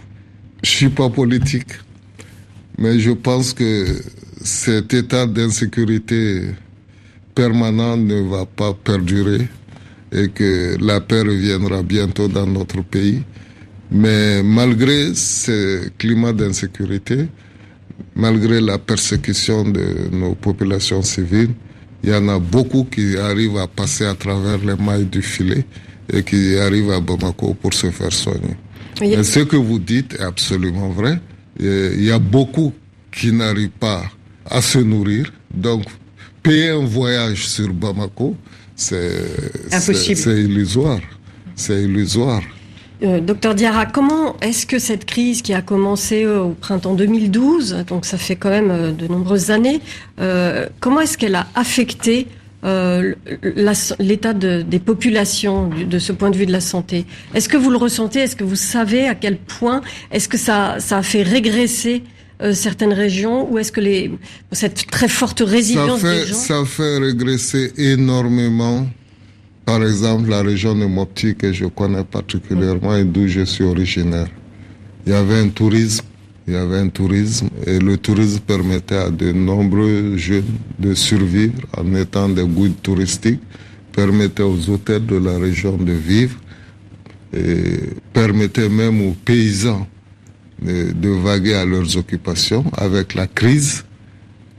[0.63, 1.71] Je suis pas politique,
[2.77, 4.01] mais je pense que
[4.43, 6.41] cet état d'insécurité
[7.33, 9.47] permanent ne va pas perdurer
[10.11, 13.23] et que la paix reviendra bientôt dans notre pays.
[13.91, 17.27] Mais malgré ce climat d'insécurité,
[18.15, 21.51] malgré la persécution de nos populations civiles,
[22.03, 25.65] il y en a beaucoup qui arrivent à passer à travers les mailles du filet
[26.11, 28.55] et qui arrivent à Bamako pour se faire soigner.
[29.01, 31.19] Et ce que vous dites est absolument vrai.
[31.59, 32.73] Il y a beaucoup
[33.11, 34.03] qui n'arrivent pas
[34.49, 35.31] à se nourrir.
[35.53, 35.83] Donc,
[36.41, 38.35] payer un voyage sur Bamako,
[38.81, 40.99] c'est illusoire.
[41.55, 42.41] C'est illusoire.
[43.03, 47.85] Euh, docteur Diarra, comment est-ce que cette crise qui a commencé euh, au printemps 2012,
[47.87, 49.81] donc ça fait quand même euh, de nombreuses années,
[50.79, 52.27] comment est-ce qu'elle a affecté
[52.63, 57.05] l'état des populations de ce point de vue de la santé?
[57.33, 58.19] Est-ce que vous le ressentez?
[58.19, 62.03] Est-ce que vous savez à quel point Est-ce que ça, ça a fait régresser
[62.41, 64.11] euh, certaines régions ou est-ce que les,
[64.51, 66.35] cette très forte résilience ça fait, des gens...
[66.35, 68.87] Ça fait régresser énormément,
[69.63, 74.27] par exemple, la région de Mopti que je connais particulièrement et d'où je suis originaire.
[75.05, 76.05] Il y avait un tourisme,
[76.47, 80.43] il y avait un tourisme et le tourisme permettait à de nombreux jeunes
[80.79, 83.41] de survivre en étant des guides touristiques,
[83.91, 86.37] permettait aux hôtels de la région de vivre
[87.33, 87.81] et
[88.13, 89.87] permettait même aux paysans
[90.61, 92.65] de, vaguer à leurs occupations.
[92.77, 93.83] Avec la crise,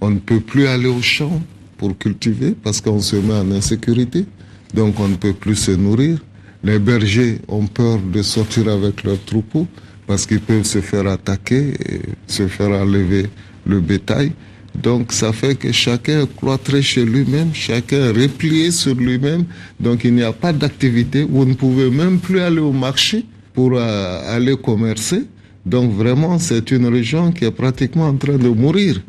[0.01, 1.41] on ne peut plus aller au champ
[1.79, 4.27] pour cultiver parce qu'on se met en insécurité.
[4.75, 6.19] Donc on ne peut plus se nourrir.
[6.65, 9.67] Les bergers ont peur de sortir avec leurs troupeaux
[10.07, 13.27] parce qu'ils peuvent se faire attaquer et se faire enlever
[13.67, 14.33] le bétail.
[14.75, 19.45] Donc ça fait que chacun est cloîtré chez lui-même, chacun est replié sur lui-même.
[19.79, 21.27] Donc il n'y a pas d'activité.
[21.29, 25.25] Vous ne pouvez même plus aller au marché pour euh, aller commercer.
[25.65, 29.01] Donc vraiment, c'est une région qui est pratiquement en train de mourir.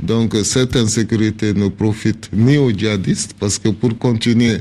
[0.00, 4.58] Donc cette insécurité ne profite ni aux djihadistes, parce que pour continuer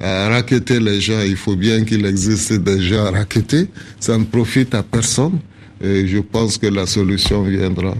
[0.00, 3.66] à raqueter les gens, il faut bien qu'il existe des gens à raqueter.
[3.98, 5.38] Ça ne profite à personne.
[5.82, 7.94] Et je pense que la solution viendra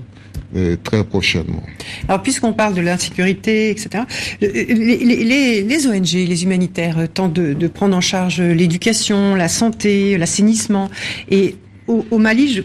[0.57, 1.63] euh, très prochainement.
[2.09, 4.05] Alors, puisqu'on parle de l'insécurité, etc.,
[4.41, 10.91] les, ONG, les humanitaires euh, tentent de, de prendre en charge l'éducation, la santé, l'assainissement.
[11.31, 12.63] Et au, au Mali, je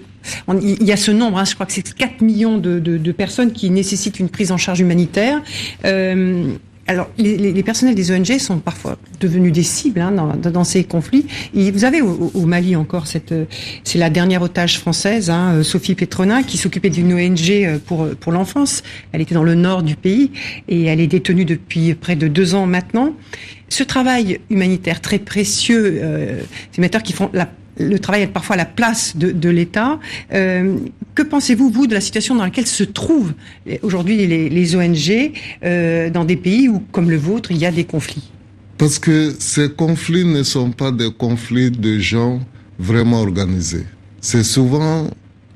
[0.62, 3.70] il y a ce nombre, hein, je crois que c'est 4 millions de, personnes qui
[3.70, 5.42] nécessitent une prise en charge humanitaire.
[5.86, 6.54] Euh,
[6.88, 11.26] alors, les, personnels des ONG sont parfois devenus des cibles hein, dans, ces conflits.
[11.56, 13.34] Et vous avez au, Mali encore cette,
[13.84, 18.84] c'est la dernière otage française, hein, Sophie Petronin, qui s'occupait d'une ONG pour pour l'enfance.
[19.14, 20.32] Elle était dans le nord du pays
[20.68, 23.14] et elle est détenue depuis près de deux ans maintenant.
[23.70, 28.56] Ce travail humanitaire très précieux, euh, ces metteurs qui font la le travail est parfois
[28.56, 30.00] à la place de, de l'État.
[30.34, 30.78] Euh,
[31.14, 33.34] que pensez-vous, vous, de la situation dans laquelle se trouvent
[33.82, 35.32] aujourd'hui les, les, ONG
[35.64, 38.32] euh, dans des pays où, comme le vôtre, il y a des conflits?
[38.78, 42.42] Parce que ces conflits ne sont pas des conflits de gens
[42.78, 43.86] vraiment organisés.
[44.20, 45.10] C'est souvent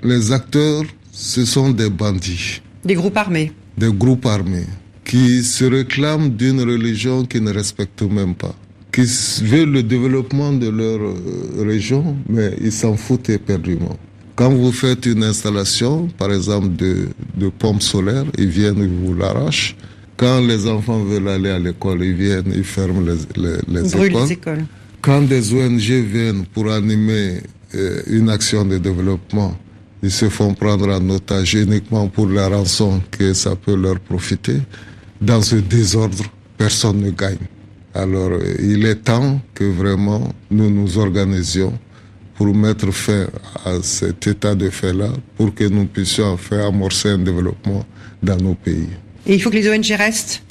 [0.03, 2.61] les acteurs, ce sont des bandits.
[2.85, 3.51] Des groupes armés?
[3.77, 4.67] Des groupes armés
[5.03, 8.55] qui se réclament d'une religion qu'ils ne respectent même pas
[8.91, 9.05] qui
[9.43, 13.97] veulent le développement de leur euh, région, mais ils s'en foutent éperdument.
[14.35, 19.13] Quand vous faites une installation, par exemple de, de pompes solaires, ils viennent, ils vous
[19.13, 19.75] l'arrachent.
[20.17, 24.23] Quand les enfants veulent aller à l'école, ils viennent, ils ferment les, les, les, écoles.
[24.23, 24.65] les écoles.
[25.01, 27.41] Quand des ONG viennent pour animer
[27.75, 29.57] euh, une action de développement,
[30.01, 34.57] ils se font prendre en otage uniquement pour la rançon que ça peut leur profiter.
[35.21, 36.23] Dans ce désordre,
[36.57, 37.37] personne ne gagne.
[37.93, 41.73] Alors, il est temps que vraiment nous nous organisions
[42.35, 43.27] pour mettre fin
[43.65, 47.85] à cet état de fait-là, pour que nous puissions enfin amorcer un développement
[48.23, 48.87] dans nos pays.
[49.25, 50.41] Et il faut que les ONG restent?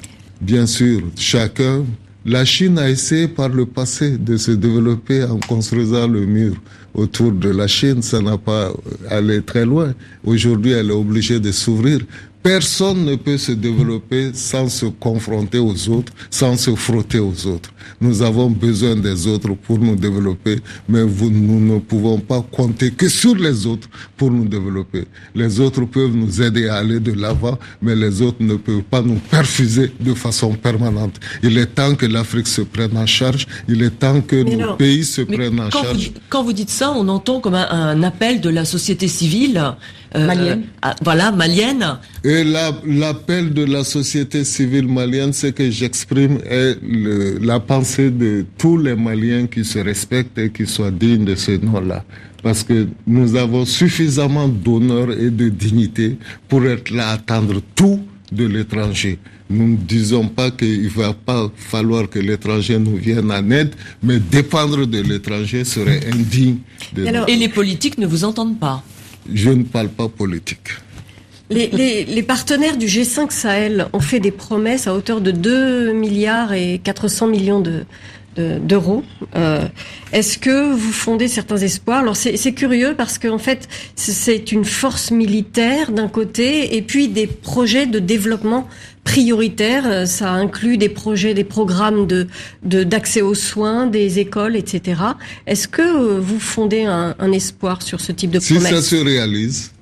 [0.41, 1.85] Bien sûr, chacun.
[2.27, 6.57] La Chine a essayé par le passé de se développer en construisant le mur
[6.93, 8.03] autour de la Chine.
[8.03, 8.71] Ça n'a pas
[9.09, 9.95] allé très loin.
[10.25, 12.01] Aujourd'hui, elle est obligée de s'ouvrir.
[12.43, 17.71] Personne ne peut se développer sans se confronter aux autres, sans se frotter aux autres.
[18.01, 22.91] Nous avons besoin des autres pour nous développer, mais vous, nous ne pouvons pas compter
[22.91, 25.05] que sur les autres pour nous développer.
[25.35, 29.03] Les autres peuvent nous aider à aller de l'avant, mais les autres ne peuvent pas
[29.03, 31.17] nous perfuser de façon permanente.
[31.43, 35.05] Il est temps que l'Afrique se prenne en charge, il est temps que nos pays
[35.05, 36.13] se prennent en charge.
[36.29, 39.63] quand vous dites ça, on entend comme un, appel de la société civile.
[40.15, 40.63] Euh, malienne.
[40.87, 41.99] Euh, voilà, malienne.
[42.29, 46.77] Et l'appel de la société civile malienne, c'est que j'exprime est
[47.41, 51.53] la pensée de tous les Maliens qui se respectent et qui soient dignes de ce
[51.53, 52.05] nom-là.
[52.43, 58.01] Parce que nous avons suffisamment d'honneur et de dignité pour être là à attendre tout
[58.31, 59.19] de l'étranger.
[59.49, 64.19] Nous ne disons pas qu'il va pas falloir que l'étranger nous vienne en aide, mais
[64.19, 66.59] dépendre de l'étranger serait indigne.
[66.95, 68.85] De et les politiques ne vous entendent pas
[69.33, 70.69] Je ne parle pas politique.
[71.51, 75.93] Les, les, les, partenaires du G5 Sahel ont fait des promesses à hauteur de 2
[75.93, 77.85] milliards et 400 millions de,
[78.39, 79.03] d'euros.
[79.37, 79.67] Euh,
[80.13, 82.01] Est-ce que vous fondez certains espoirs?
[82.01, 87.27] Alors c'est curieux parce qu'en fait c'est une force militaire d'un côté et puis des
[87.27, 88.69] projets de développement
[89.05, 90.07] prioritaires.
[90.07, 92.29] Ça inclut des projets, des programmes de
[92.63, 95.01] d'accès aux soins, des écoles, etc.
[95.47, 98.97] Est-ce que vous fondez un, un, espoir sur ce type de promesses Si ça se
[98.97, 99.73] réalise,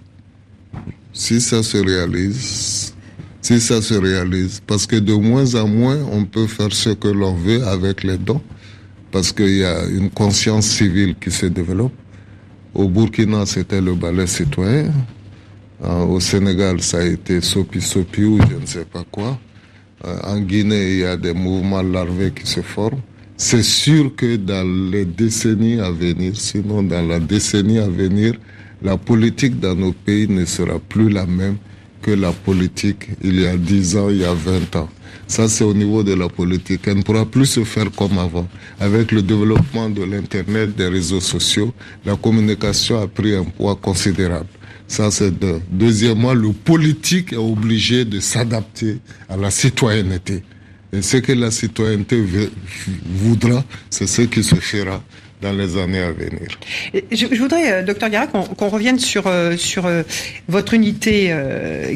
[1.16, 2.94] si ça se réalise,
[3.40, 7.08] si ça se réalise, parce que de moins en moins on peut faire ce que
[7.08, 8.42] l'on veut avec les dons,
[9.10, 11.94] parce qu'il y a une conscience civile qui se développe.
[12.74, 14.92] Au Burkina, c'était le ballet citoyen.
[15.82, 19.38] Euh, au Sénégal, ça a été Sopi Sopi ou je ne sais pas quoi.
[20.04, 23.00] Euh, en Guinée, il y a des mouvements larvés qui se forment.
[23.38, 28.34] C'est sûr que dans les décennies à venir, sinon dans la décennie à venir,
[28.82, 31.56] la politique dans nos pays ne sera plus la même
[32.02, 34.88] que la politique il y a 10 ans, il y a 20 ans.
[35.28, 36.82] Ça, c'est au niveau de la politique.
[36.86, 38.46] Elle ne pourra plus se faire comme avant.
[38.78, 44.46] Avec le développement de l'Internet, des réseaux sociaux, la communication a pris un poids considérable.
[44.86, 45.60] Ça, c'est deux.
[45.68, 50.44] Deuxièmement, le politique est obligé de s'adapter à la citoyenneté.
[50.92, 52.22] Et ce que la citoyenneté
[53.04, 55.02] voudra, c'est ce qui se fera
[55.46, 56.48] dans les années à venir.
[56.92, 60.02] Je, je voudrais, euh, docteur Gara, qu'on revienne sur, euh, sur euh,
[60.48, 61.14] votre unité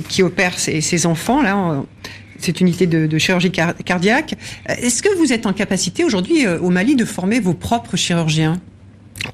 [0.08, 1.84] qui opère ces, ces enfants, là,
[2.38, 3.52] cette unité de, de chirurgie
[3.84, 4.34] cardiaque.
[4.66, 8.60] Est-ce que vous êtes en capacité aujourd'hui au Mali de former vos propres chirurgiens?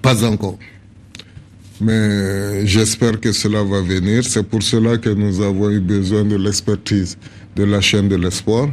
[0.03, 0.59] Pas encore.
[1.81, 4.25] Mais j'espère que cela va venir.
[4.25, 7.17] C'est pour cela que nous avons eu besoin de l'expertise
[7.55, 8.69] de la chaîne de l'espoir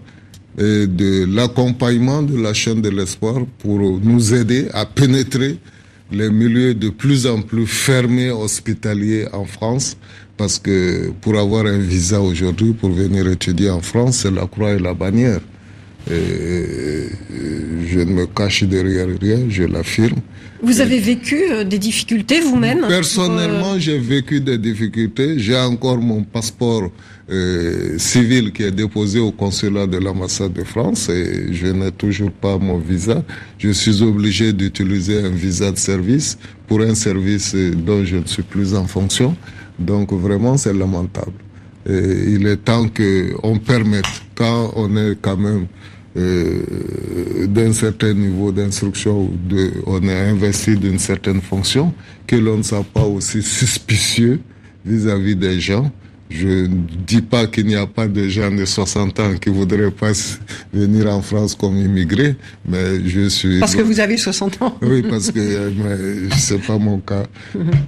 [0.58, 5.58] et de l'accompagnement de la chaîne de l'espoir pour nous aider à pénétrer
[6.12, 9.98] les milieux de plus en plus fermés hospitaliers en France,
[10.38, 14.72] parce que pour avoir un visa aujourd'hui, pour venir étudier en France, c'est la croix
[14.72, 15.40] et la bannière.
[16.12, 17.08] Et
[17.88, 20.20] je ne me cache derrière rien, je l'affirme.
[20.64, 25.38] Vous avez vécu euh, des difficultés vous-même Personnellement, j'ai vécu des difficultés.
[25.38, 26.90] J'ai encore mon passeport
[27.30, 32.32] euh, civil qui est déposé au consulat de l'ambassade de France et je n'ai toujours
[32.32, 33.24] pas mon visa.
[33.58, 38.44] Je suis obligé d'utiliser un visa de service pour un service dont je ne suis
[38.44, 39.36] plus en fonction.
[39.78, 41.34] Donc vraiment, c'est lamentable.
[41.90, 45.68] Et il est temps qu'on permette, quand on est quand même
[46.16, 51.94] euh, d'un certain niveau d'instruction, de, on est investi d'une certaine fonction,
[52.28, 54.40] que l'on ne soit pas aussi suspicieux
[54.86, 55.92] vis-à-vis des gens.
[56.30, 59.92] Je ne dis pas qu'il n'y a pas de gens de 60 ans qui voudraient
[59.92, 60.12] pas
[60.74, 62.36] venir en France comme immigrés,
[62.68, 63.60] mais je suis...
[63.60, 65.72] Parce que vous avez 60 ans Oui, parce que
[66.38, 67.24] c'est pas mon cas.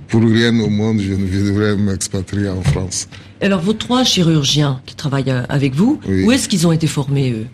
[0.08, 3.08] Pour rien au monde, je ne voudrais m'expatrier en France.
[3.42, 7.46] Alors, vos trois chirurgiens qui travaillent avec vous, où est-ce qu'ils ont été formés, eux?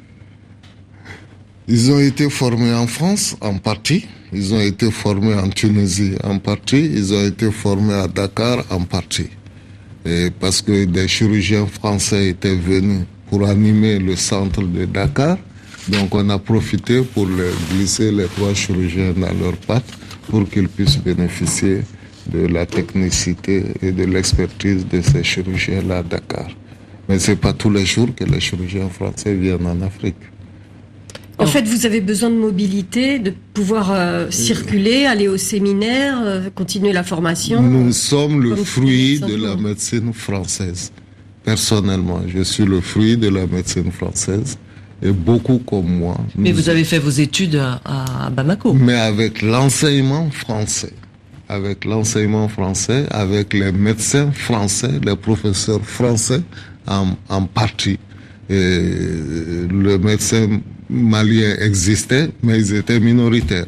[1.68, 6.40] Ils ont été formés en France en partie, ils ont été formés en Tunisie en
[6.40, 9.30] partie, ils ont été formés à Dakar en partie.
[10.06, 15.38] Et parce que des chirurgiens français étaient venus pour animer le centre de Dakar,
[15.90, 17.28] donc on a profité pour
[17.72, 19.92] glisser les trois chirurgiens dans leurs pattes
[20.30, 21.82] pour qu'ils puissent bénéficier
[22.32, 26.48] de la technicité et de l'expertise de ces chirurgiens-là à Dakar.
[27.08, 30.16] Mais ce n'est pas tous les jours que les chirurgiens français viennent en Afrique.
[31.38, 36.50] En fait, vous avez besoin de mobilité, de pouvoir euh, circuler, aller au séminaire, euh,
[36.54, 37.62] continuer la formation.
[37.62, 40.92] Nous sommes le fruit de la médecine française.
[41.44, 44.58] Personnellement, je suis le fruit de la médecine française
[45.02, 46.18] et beaucoup comme moi.
[46.36, 48.74] Mais vous avez fait vos études à, Bamako.
[48.74, 50.94] Mais avec l'enseignement français.
[51.50, 56.42] Avec l'enseignement français, avec les médecins français, les professeurs français
[56.88, 58.00] en, en partie.
[58.50, 58.56] Et
[59.70, 60.62] le médecin
[60.92, 63.68] malien existait, mais ils étaient minoritaires.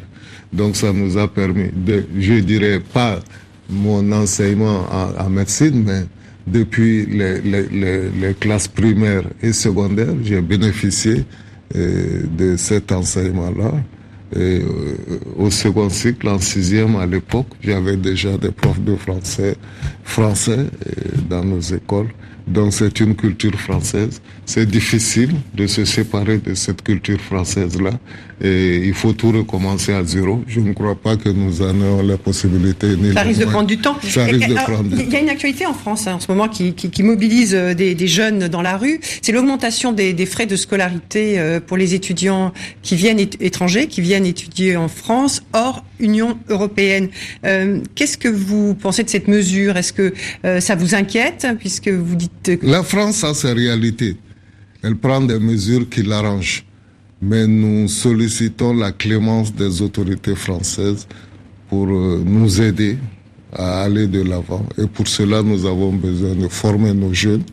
[0.52, 3.20] Donc ça nous a permis de, je dirais pas
[3.68, 4.86] mon enseignement
[5.18, 6.04] en, médecine, mais
[6.46, 11.24] depuis les, classes primaires et secondaires, j'ai bénéficié
[11.74, 13.72] euh, de cet enseignement-là.
[14.36, 14.60] Euh,
[15.36, 19.56] au second cycle, en sixième à l'époque, j'avais déjà des profs de français,
[20.02, 20.92] français euh,
[21.28, 22.08] dans nos écoles.
[22.46, 24.20] Donc c'est une culture française.
[24.44, 27.92] C'est difficile de se séparer de cette culture française-là.
[28.42, 30.44] Et il faut tout recommencer à zéro.
[30.46, 32.88] Je ne crois pas que nous en ayons la possibilité.
[33.14, 33.96] ça risque de prendre du temps.
[34.02, 36.48] Ça risque de prendre Il y a une actualité en France hein, en ce moment
[36.48, 39.00] qui, qui, qui mobilise euh, des, des, jeunes dans la rue.
[39.22, 44.02] C'est l'augmentation des, des, frais de scolarité euh, pour les étudiants qui viennent étrangers, qui
[44.02, 47.08] viennent étudier en France, hors Union européenne.
[47.44, 49.76] Euh, Qu'est-ce que vous pensez de cette mesure?
[49.76, 50.12] Est-ce que
[50.44, 54.16] euh, ça vous inquiète puisque vous dites la France a ses réalités.
[54.82, 56.64] Elle prend des mesures qui l'arrangent.
[57.22, 61.06] Mais nous sollicitons la clémence des autorités françaises
[61.70, 62.98] pour euh, nous aider
[63.52, 64.66] à aller de l'avant.
[64.76, 67.44] Et pour cela, nous avons besoin de former nos jeunes.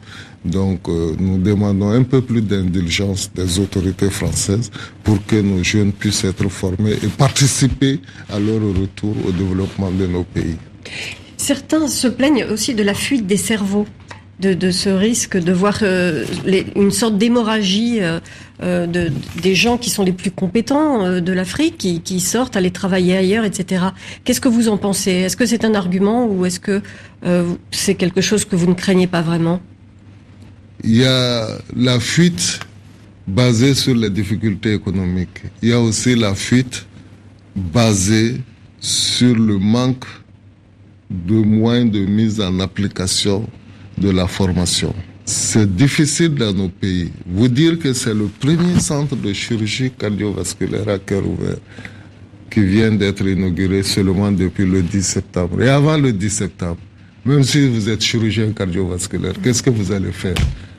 [0.43, 4.71] Donc, euh, nous demandons un peu plus d'indulgence des autorités françaises
[5.03, 10.07] pour que nos jeunes puissent être formés et participer à leur retour au développement de
[10.07, 10.57] nos pays.
[11.37, 13.85] Certains se plaignent aussi de la fuite des cerveaux
[14.39, 16.25] de, ce risque de voir euh,
[16.75, 19.11] une sorte d'hémorragie euh, de,
[19.43, 23.85] des gens qui sont les plus compétents de l'Afrique, qui, sortent, aller travailler ailleurs, etc.
[24.23, 25.11] Qu'est-ce que vous en pensez?
[25.11, 26.81] Est-ce que c'est un argument ou est-ce que
[27.69, 29.61] c'est quelque chose que vous ne craignez pas vraiment?
[30.83, 32.59] Il y a la fuite
[33.27, 35.43] basée sur les difficultés économiques.
[35.61, 36.85] Il y a aussi la fuite
[37.55, 38.41] basée
[38.79, 40.05] sur le manque
[41.09, 43.47] de moyens de mise en application
[43.97, 44.93] de la formation.
[45.25, 47.11] C'est difficile dans nos pays.
[47.27, 51.57] Vous dire que c'est le premier centre de chirurgie cardiovasculaire à cœur ouvert
[52.49, 55.61] qui vient d'être inauguré seulement depuis le 10 septembre.
[55.61, 56.79] Et avant le 10 septembre,
[57.23, 60.35] même si vous êtes chirurgien cardiovasculaire, qu'est-ce que vous allez faire?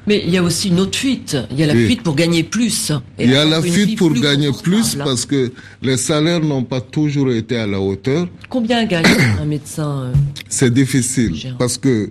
[0.06, 1.36] Mais il y a aussi une autre fuite.
[1.50, 2.92] Il y a la fuite pour gagner plus.
[3.18, 7.30] il y a la fuite pour gagner plus parce que les salaires n'ont pas toujours
[7.32, 8.28] été à la hauteur.
[8.48, 9.04] Combien gagne
[9.40, 10.12] un médecin euh,
[10.48, 12.10] C'est difficile parce que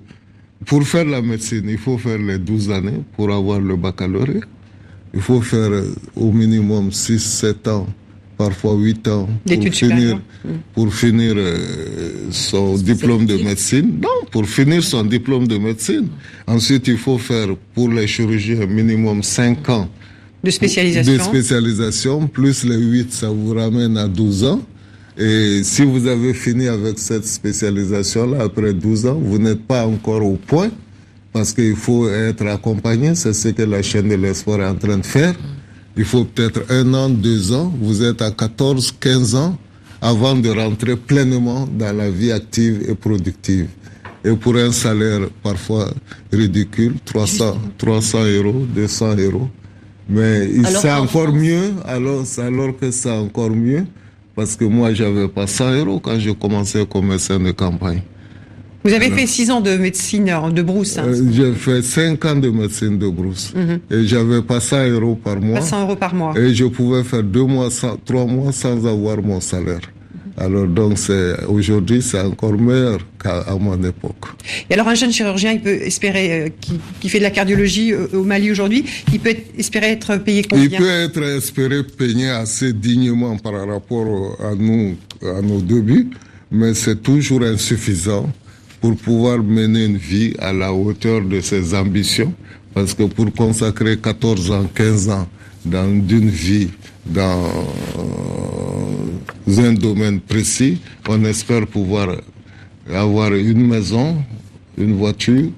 [0.65, 4.41] pour faire la médecine, il faut faire les 12 années pour avoir le baccalauréat.
[5.13, 7.87] Il faut faire euh, au minimum 6, 7 ans,
[8.43, 10.49] parfois 8 ans pour finir, hmm.
[10.73, 13.99] pour finir euh, son diplôme de médecine.
[14.01, 16.07] Non, pour finir son diplôme de médecine.
[16.47, 19.87] Ensuite, il faut faire pour les chirurgiens minimum 5 ans
[20.43, 21.13] de spécialisation.
[21.13, 24.61] De spécialisation, plus les 8, ça vous ramène à 12 ans.
[25.17, 30.25] Et si vous avez fini avec cette spécialisation-là après 12 ans, vous n'êtes pas encore
[30.25, 30.71] au point
[31.31, 33.13] parce qu'il faut être accompagné.
[33.13, 35.35] C'est ce que la chaîne de l'espoir est en train de faire.
[36.01, 37.71] Il faut peut-être un an, deux ans.
[37.79, 39.55] Vous êtes à 14, 15 ans
[40.01, 43.67] avant de rentrer pleinement dans la vie active et productive.
[44.25, 45.91] Et pour un salaire parfois
[46.33, 49.47] ridicule, 300, 300 euros, 200 euros.
[50.09, 53.85] Mais c'est encore mieux, alors, alors que c'est encore mieux,
[54.35, 58.01] parce que moi, j'avais pas 100 euros quand je commençais comme médecin de campagne.
[58.83, 60.97] Vous avez fait 6 ans de médecine de brousse.
[60.97, 61.05] Hein.
[61.07, 63.53] Euh, j'ai fait 5 ans de médecine de brousse.
[63.55, 63.79] Mhm.
[63.91, 65.59] Et j'avais pas 100 euros par mois.
[65.59, 66.33] Pas 100 euros par mois.
[66.37, 67.69] Et je pouvais faire 2 mois,
[68.05, 69.81] 3 mois sans avoir mon salaire.
[70.37, 74.25] Alors donc c'est aujourd'hui c'est encore meilleur qu'à mon époque.
[74.69, 76.49] Et alors un jeune chirurgien, il peut espérer euh,
[76.99, 80.65] qui, fait de la cardiologie euh, au Mali aujourd'hui, il peut espérer être payé combien?
[80.65, 86.09] Il peut être espéré payer assez dignement par rapport à nous à nos débuts,
[86.49, 88.27] mais c'est toujours insuffisant
[88.81, 92.33] pour pouvoir mener une vie à la hauteur de ses ambitions,
[92.73, 95.27] parce que pour consacrer 14 ans, 15 ans
[95.63, 96.69] dans une vie
[97.05, 97.49] dans
[99.47, 100.79] un domaine précis.
[101.07, 102.15] On espère pouvoir
[102.93, 104.17] avoir une maison,
[104.77, 105.49] une voiture,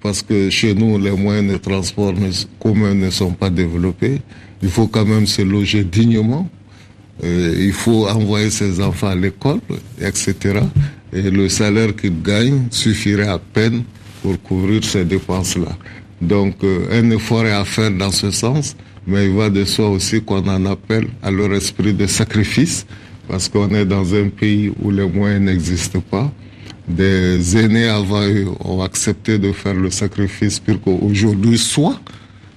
[0.00, 2.14] parce que chez nous, les moyens de transport
[2.60, 4.20] communs ne sont pas développés.
[4.62, 6.48] Il faut quand même se loger dignement.
[7.22, 9.60] Euh, il faut envoyer ses enfants à l'école,
[10.00, 10.60] etc.
[11.12, 13.84] Et le salaire qu'il gagne suffirait à peine
[14.22, 15.76] pour couvrir ces dépenses-là.
[16.20, 19.90] Donc, euh, un effort est à faire dans ce sens, mais il va de soi
[19.90, 22.86] aussi qu'on en appelle à leur esprit de sacrifice
[23.28, 26.30] parce qu'on est dans un pays où les moyens n'existent pas.
[26.88, 31.98] Des aînés avant eux ont accepté de faire le sacrifice pour qu'aujourd'hui soit.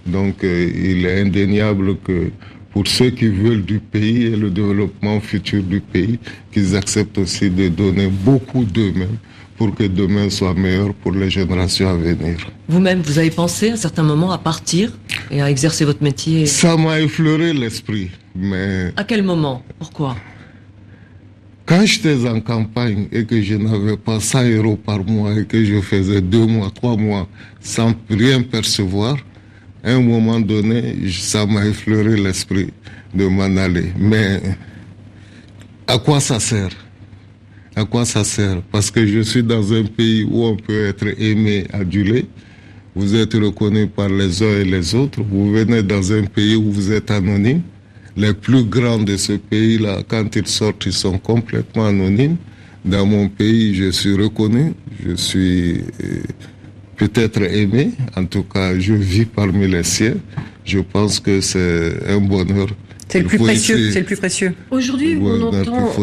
[0.05, 2.32] Donc euh, il est indéniable que
[2.72, 6.20] pour ceux qui veulent du pays et le développement futur du pays,
[6.51, 9.18] qu'ils acceptent aussi de donner beaucoup d'eux-mêmes
[9.57, 12.38] pour que demain soit meilleur pour les générations à venir.
[12.68, 14.91] Vous-même, vous avez pensé à un certain moment à partir
[15.32, 18.93] et à exercer votre métier Ça m'a effleuré l'esprit, mais...
[18.95, 19.63] À quel moment?
[19.80, 20.15] Pourquoi?
[21.68, 25.63] quand j'étais en campagne et que je n'avais pas 100 euros par mois et que
[25.63, 27.28] je faisais deux mois, trois mois
[27.59, 29.18] sans rien percevoir,
[29.94, 32.70] un moment donné, ça m'a effleuré l'esprit
[33.14, 33.92] de m'en aller.
[33.98, 34.42] Mais
[35.88, 36.72] à quoi ça sert?
[37.76, 38.62] À quoi ça sert?
[38.72, 42.26] Parce que je suis dans un pays où on peut être aimé, adulé.
[42.96, 45.22] Vous êtes reconnu par les uns et les autres.
[45.22, 47.62] Vous venez dans un pays où vous êtes anonyme
[48.18, 52.38] les plus grands de ce pays-là, quand ils sortent, ils sont complètement anonymes.
[52.84, 54.74] Dans mon pays, je suis reconnu,
[55.06, 56.22] je suis euh,
[56.98, 60.16] peut-être aimé, en tout cas, je vis parmi les siens.
[60.66, 62.68] Je pense que c'est un bonheur
[63.10, 63.91] c'est le plus précieux.
[63.91, 64.54] C'est le plus précieux.
[64.70, 65.93] Aujourd'hui, on entend,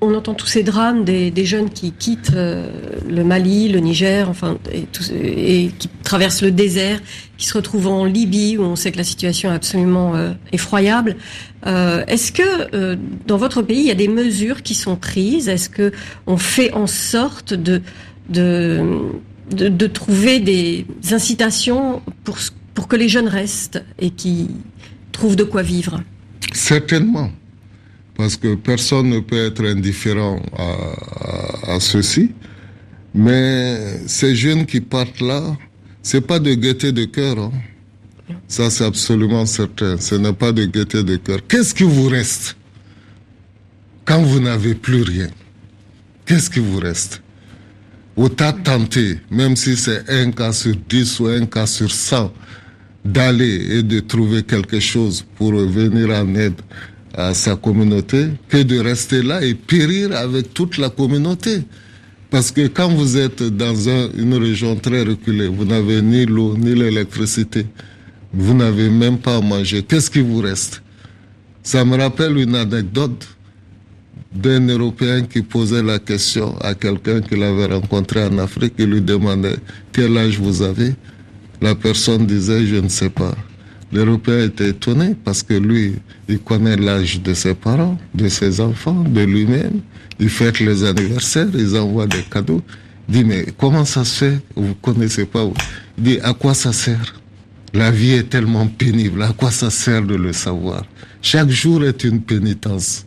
[0.00, 2.70] on entend tous ces drames des, des jeunes qui quittent euh,
[3.08, 4.86] le Mali, le Niger, enfin, et,
[5.64, 7.00] et, qui traversent le désert,
[7.36, 11.16] qui se retrouvent en Libye où on sait que la situation est absolument euh, effroyable.
[11.66, 12.96] Euh, Est-ce que euh,
[13.26, 15.48] dans votre pays il y a des mesures qui sont prises?
[15.48, 15.90] Est-ce que
[16.26, 17.82] on fait en sorte de
[18.28, 18.80] de,
[19.50, 22.02] de, trouver des incitations
[22.74, 24.50] pour que les jeunes restent et qui
[25.12, 26.02] trouvent de quoi vivre
[26.52, 27.30] Certainement,
[28.16, 30.40] parce que personne ne peut être indifférent
[31.66, 32.32] à, ceci.
[33.14, 35.56] Mais ces jeunes qui partent là,
[36.02, 37.38] c'est pas de gaieté de cœur.
[37.38, 37.52] Hein.
[38.48, 39.98] Ça, c'est absolument certain.
[39.98, 41.38] Ce n'est pas de gaieté de cœur.
[41.46, 42.56] Qu'est-ce qui vous reste
[44.04, 45.28] quand vous n'avez plus rien?
[46.26, 47.22] Qu'est-ce qui vous reste?
[48.16, 52.32] Autant tenter, même si c'est un cas sur dix ou un cas sur cent,
[53.04, 56.54] d'aller et de trouver quelque chose pour venir en aide
[57.12, 61.62] à sa communauté que de rester là et périr avec toute la communauté.
[62.30, 66.74] Parce que quand vous êtes dans une région très reculée, vous n'avez ni l'eau ni
[66.74, 67.66] l'électricité,
[68.32, 70.82] vous n'avez même pas à manger, qu'est-ce qui vous reste?
[71.62, 73.26] Ça me rappelle une anecdote
[74.34, 79.00] d'un Européen qui posait la question à quelqu'un qu'il avait rencontré en Afrique et lui
[79.00, 79.56] demandait
[79.92, 80.94] quel âge vous avez?
[81.60, 83.34] La personne disait, je ne sais pas.
[83.92, 85.94] L'Européen était étonné parce que lui,
[86.28, 89.80] il connaît l'âge de ses parents, de ses enfants, de lui-même.
[90.18, 92.62] Il fête les anniversaires, il envoie des cadeaux.
[93.08, 94.38] Il dit, mais comment ça se fait?
[94.56, 95.48] Vous ne connaissez pas?
[95.96, 97.20] Il dit, à quoi ça sert?
[97.72, 99.22] La vie est tellement pénible.
[99.22, 100.84] À quoi ça sert de le savoir?
[101.22, 103.06] Chaque jour est une pénitence.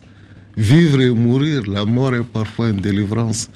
[0.58, 3.48] Vivre et mourir, la mort est parfois une délivrance.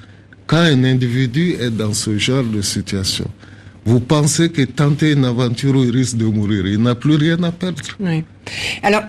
[0.47, 3.25] Quand un individu est dans ce genre de situation,
[3.83, 7.43] vous pensez que tenter une aventure où il risque de mourir, il n'a plus rien
[7.43, 7.81] à perdre.
[7.99, 8.23] Oui.
[8.81, 9.03] Alors,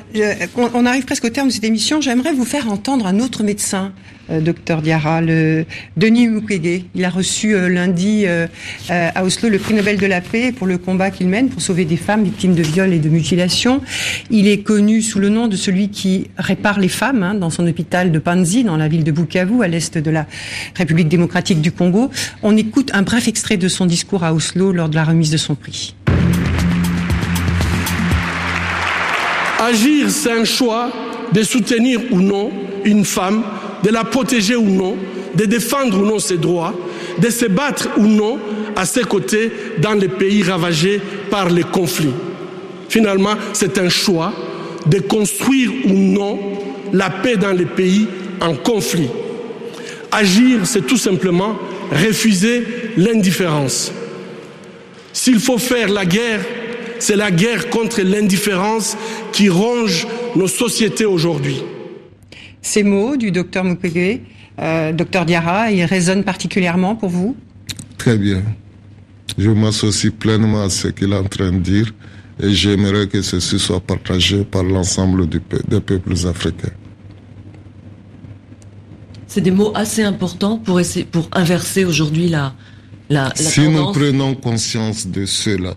[0.74, 2.00] on arrive presque au terme de cette émission.
[2.00, 3.92] J'aimerais vous faire entendre un autre médecin
[4.30, 5.20] euh, docteur Diarra.
[5.20, 5.66] Le
[5.96, 8.46] Denis Mukwege, il a reçu euh, lundi euh,
[8.88, 11.84] à Oslo le prix Nobel de la paix pour le combat qu'il mène pour sauver
[11.84, 13.82] des femmes victimes de viols et de mutilations.
[14.30, 17.66] Il est connu sous le nom de celui qui répare les femmes hein, dans son
[17.66, 20.26] hôpital de Panzi, dans la ville de Bukavu, à l'est de la
[20.74, 22.10] République démocratique du Congo.
[22.42, 25.36] On écoute un bref extrait de son discours à Oslo lors de la remise de
[25.36, 25.94] son prix.
[29.64, 30.90] Agir, c'est un choix
[31.32, 32.50] de soutenir ou non
[32.84, 33.42] une femme,
[33.82, 34.94] de la protéger ou non,
[35.34, 36.74] de défendre ou non ses droits,
[37.18, 38.38] de se battre ou non
[38.76, 41.00] à ses côtés dans les pays ravagés
[41.30, 42.12] par les conflits.
[42.90, 44.34] Finalement, c'est un choix
[44.84, 46.38] de construire ou non
[46.92, 48.06] la paix dans les pays
[48.42, 49.08] en conflit.
[50.12, 51.56] Agir, c'est tout simplement
[51.90, 52.66] refuser
[52.98, 53.92] l'indifférence.
[55.10, 56.40] S'il faut faire la guerre,
[56.98, 58.96] c'est la guerre contre l'indifférence
[59.32, 61.62] qui ronge nos sociétés aujourd'hui.
[62.62, 64.20] Ces mots du docteur Mukwege,
[64.58, 67.36] euh, docteur Diarra, ils résonnent particulièrement pour vous?
[67.98, 68.42] Très bien.
[69.36, 71.92] Je m'associe pleinement à ce qu'il est en train de dire
[72.42, 76.72] et j'aimerais que ceci soit partagé par l'ensemble des peuples africains.
[79.26, 82.54] C'est des mots assez importants pour, essayer, pour inverser aujourd'hui la,
[83.08, 85.74] la, la si nous prenons conscience de cela,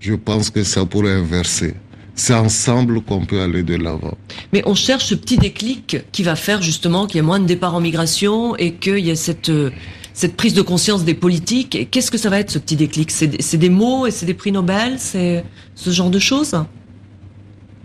[0.00, 1.74] je pense que ça pourrait inverser.
[2.14, 4.16] C'est ensemble qu'on peut aller de l'avant.
[4.52, 7.46] Mais on cherche ce petit déclic qui va faire justement qu'il y ait moins de
[7.46, 9.70] départs en migration et qu'il y ait cette, euh,
[10.14, 11.88] cette prise de conscience des politiques.
[11.92, 13.12] Qu'est-ce que ça va être ce petit déclic?
[13.12, 14.96] C'est des mots et c'est des prix Nobel?
[14.98, 15.44] C'est
[15.76, 16.56] ce genre de choses?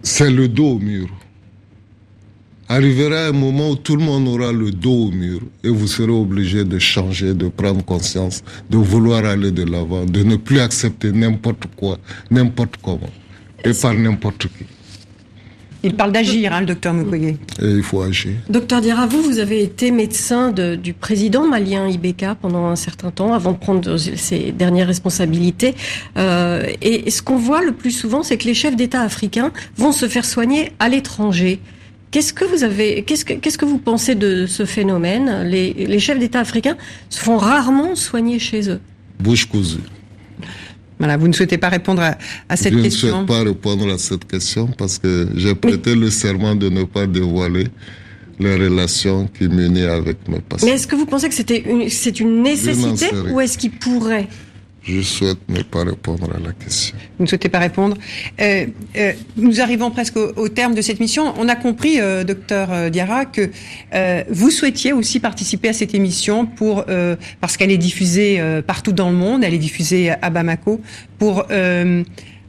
[0.02, 1.10] C'est le dos au mur.
[2.74, 6.12] Arrivera un moment où tout le monde aura le dos au mur et vous serez
[6.12, 11.12] obligé de changer, de prendre conscience, de vouloir aller de l'avant, de ne plus accepter
[11.12, 12.00] n'importe quoi,
[12.32, 13.12] n'importe comment
[13.64, 14.66] et par n'importe qui.
[15.84, 17.36] Il parle d'agir, hein, le docteur Mukwege.
[17.62, 18.32] Et il faut agir.
[18.50, 23.12] Docteur Dira, vous, vous avez été médecin de, du président malien Ibeka pendant un certain
[23.12, 25.76] temps, avant de prendre ses dernières responsabilités.
[26.18, 29.92] Euh, et ce qu'on voit le plus souvent, c'est que les chefs d'État africains vont
[29.92, 31.60] se faire soigner à l'étranger.
[32.14, 35.42] Qu'est-ce que vous avez, qu'est-ce que, qu'est-ce que vous pensez de ce phénomène?
[35.50, 36.78] Les, les chefs d'État africains
[37.10, 38.80] se font rarement soigner chez eux.
[39.20, 39.80] Bouche cousue.
[41.00, 42.16] Voilà, vous ne souhaitez pas répondre à,
[42.48, 45.96] à cette question Je ne souhaite pas répondre à cette question parce que j'ai prêté
[45.96, 47.66] le serment de ne pas dévoiler
[48.40, 50.68] les relations qui menaient avec mes patients.
[50.68, 54.28] Mais est-ce que vous pensez que c'était une, c'est une nécessité ou est-ce qu'il pourrait?
[54.84, 56.96] Je souhaite ne pas répondre à la question.
[57.18, 57.98] Vous ne souhaitez pas répondre.
[58.42, 58.66] Euh,
[58.98, 61.34] euh, nous arrivons presque au, au, terme de cette mission.
[61.38, 63.50] On a compris, euh, docteur euh, Diarra, que
[63.94, 68.92] euh, vous souhaitiez aussi participer à cette émission pour euh, parce qu'elle est diffusée partout
[68.92, 69.44] dans le monde.
[69.44, 70.82] Elle est diffusée à Bamako
[71.18, 71.46] pour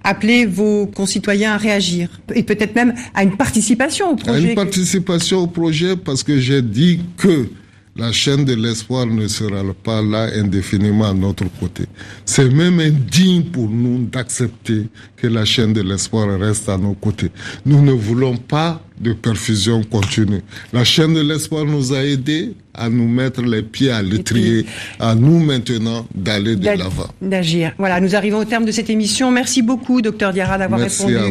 [0.04, 4.48] appeler vos concitoyens à réagir et peut-être même à une participation au projet.
[4.48, 7.48] À une participation au projet parce que j'ai dit que
[7.96, 11.84] la chaîne de l'espoir ne sera pas là indéfiniment à notre côté.
[12.24, 17.30] C'est même indigne pour nous d'accepter que la chaîne de l'espoir reste à nos côtés.
[17.64, 20.42] Nous ne voulons pas de perfusion continue.
[20.72, 24.66] La chaîne de l'espoir nous a aidés à nous mettre les pieds à l'étrier,
[24.98, 27.08] à nous maintenant d'aller de l'avant.
[27.20, 27.72] D'agir.
[27.78, 29.30] Voilà, nous arrivons au terme de cette émission.
[29.30, 31.24] Merci beaucoup, docteur Diarra, d'avoir répondu à,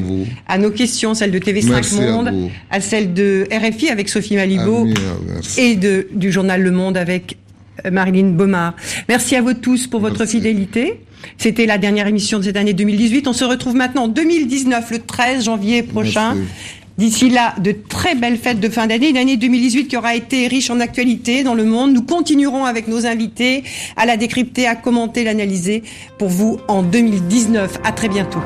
[0.47, 4.35] à, nos questions, celles de TV5 Merci Monde, à, à, celles de RFI avec Sophie
[4.35, 4.87] Malibaud
[5.57, 7.37] et de, du journal Le Monde avec
[7.91, 8.75] Marilyn Baumard.
[9.09, 10.37] Merci à vous tous pour votre Merci.
[10.37, 11.01] fidélité.
[11.37, 13.27] C'était la dernière émission de cette année 2018.
[13.27, 16.35] On se retrouve maintenant en 2019, le 13 janvier prochain.
[16.35, 16.49] Merci.
[16.97, 20.47] D'ici là, de très belles fêtes de fin d'année, une année 2018 qui aura été
[20.47, 21.93] riche en actualité dans le monde.
[21.93, 23.63] Nous continuerons avec nos invités
[23.97, 25.81] à la décrypter, à commenter, l'analyser
[26.19, 27.79] pour vous en 2019.
[27.83, 28.39] À très bientôt.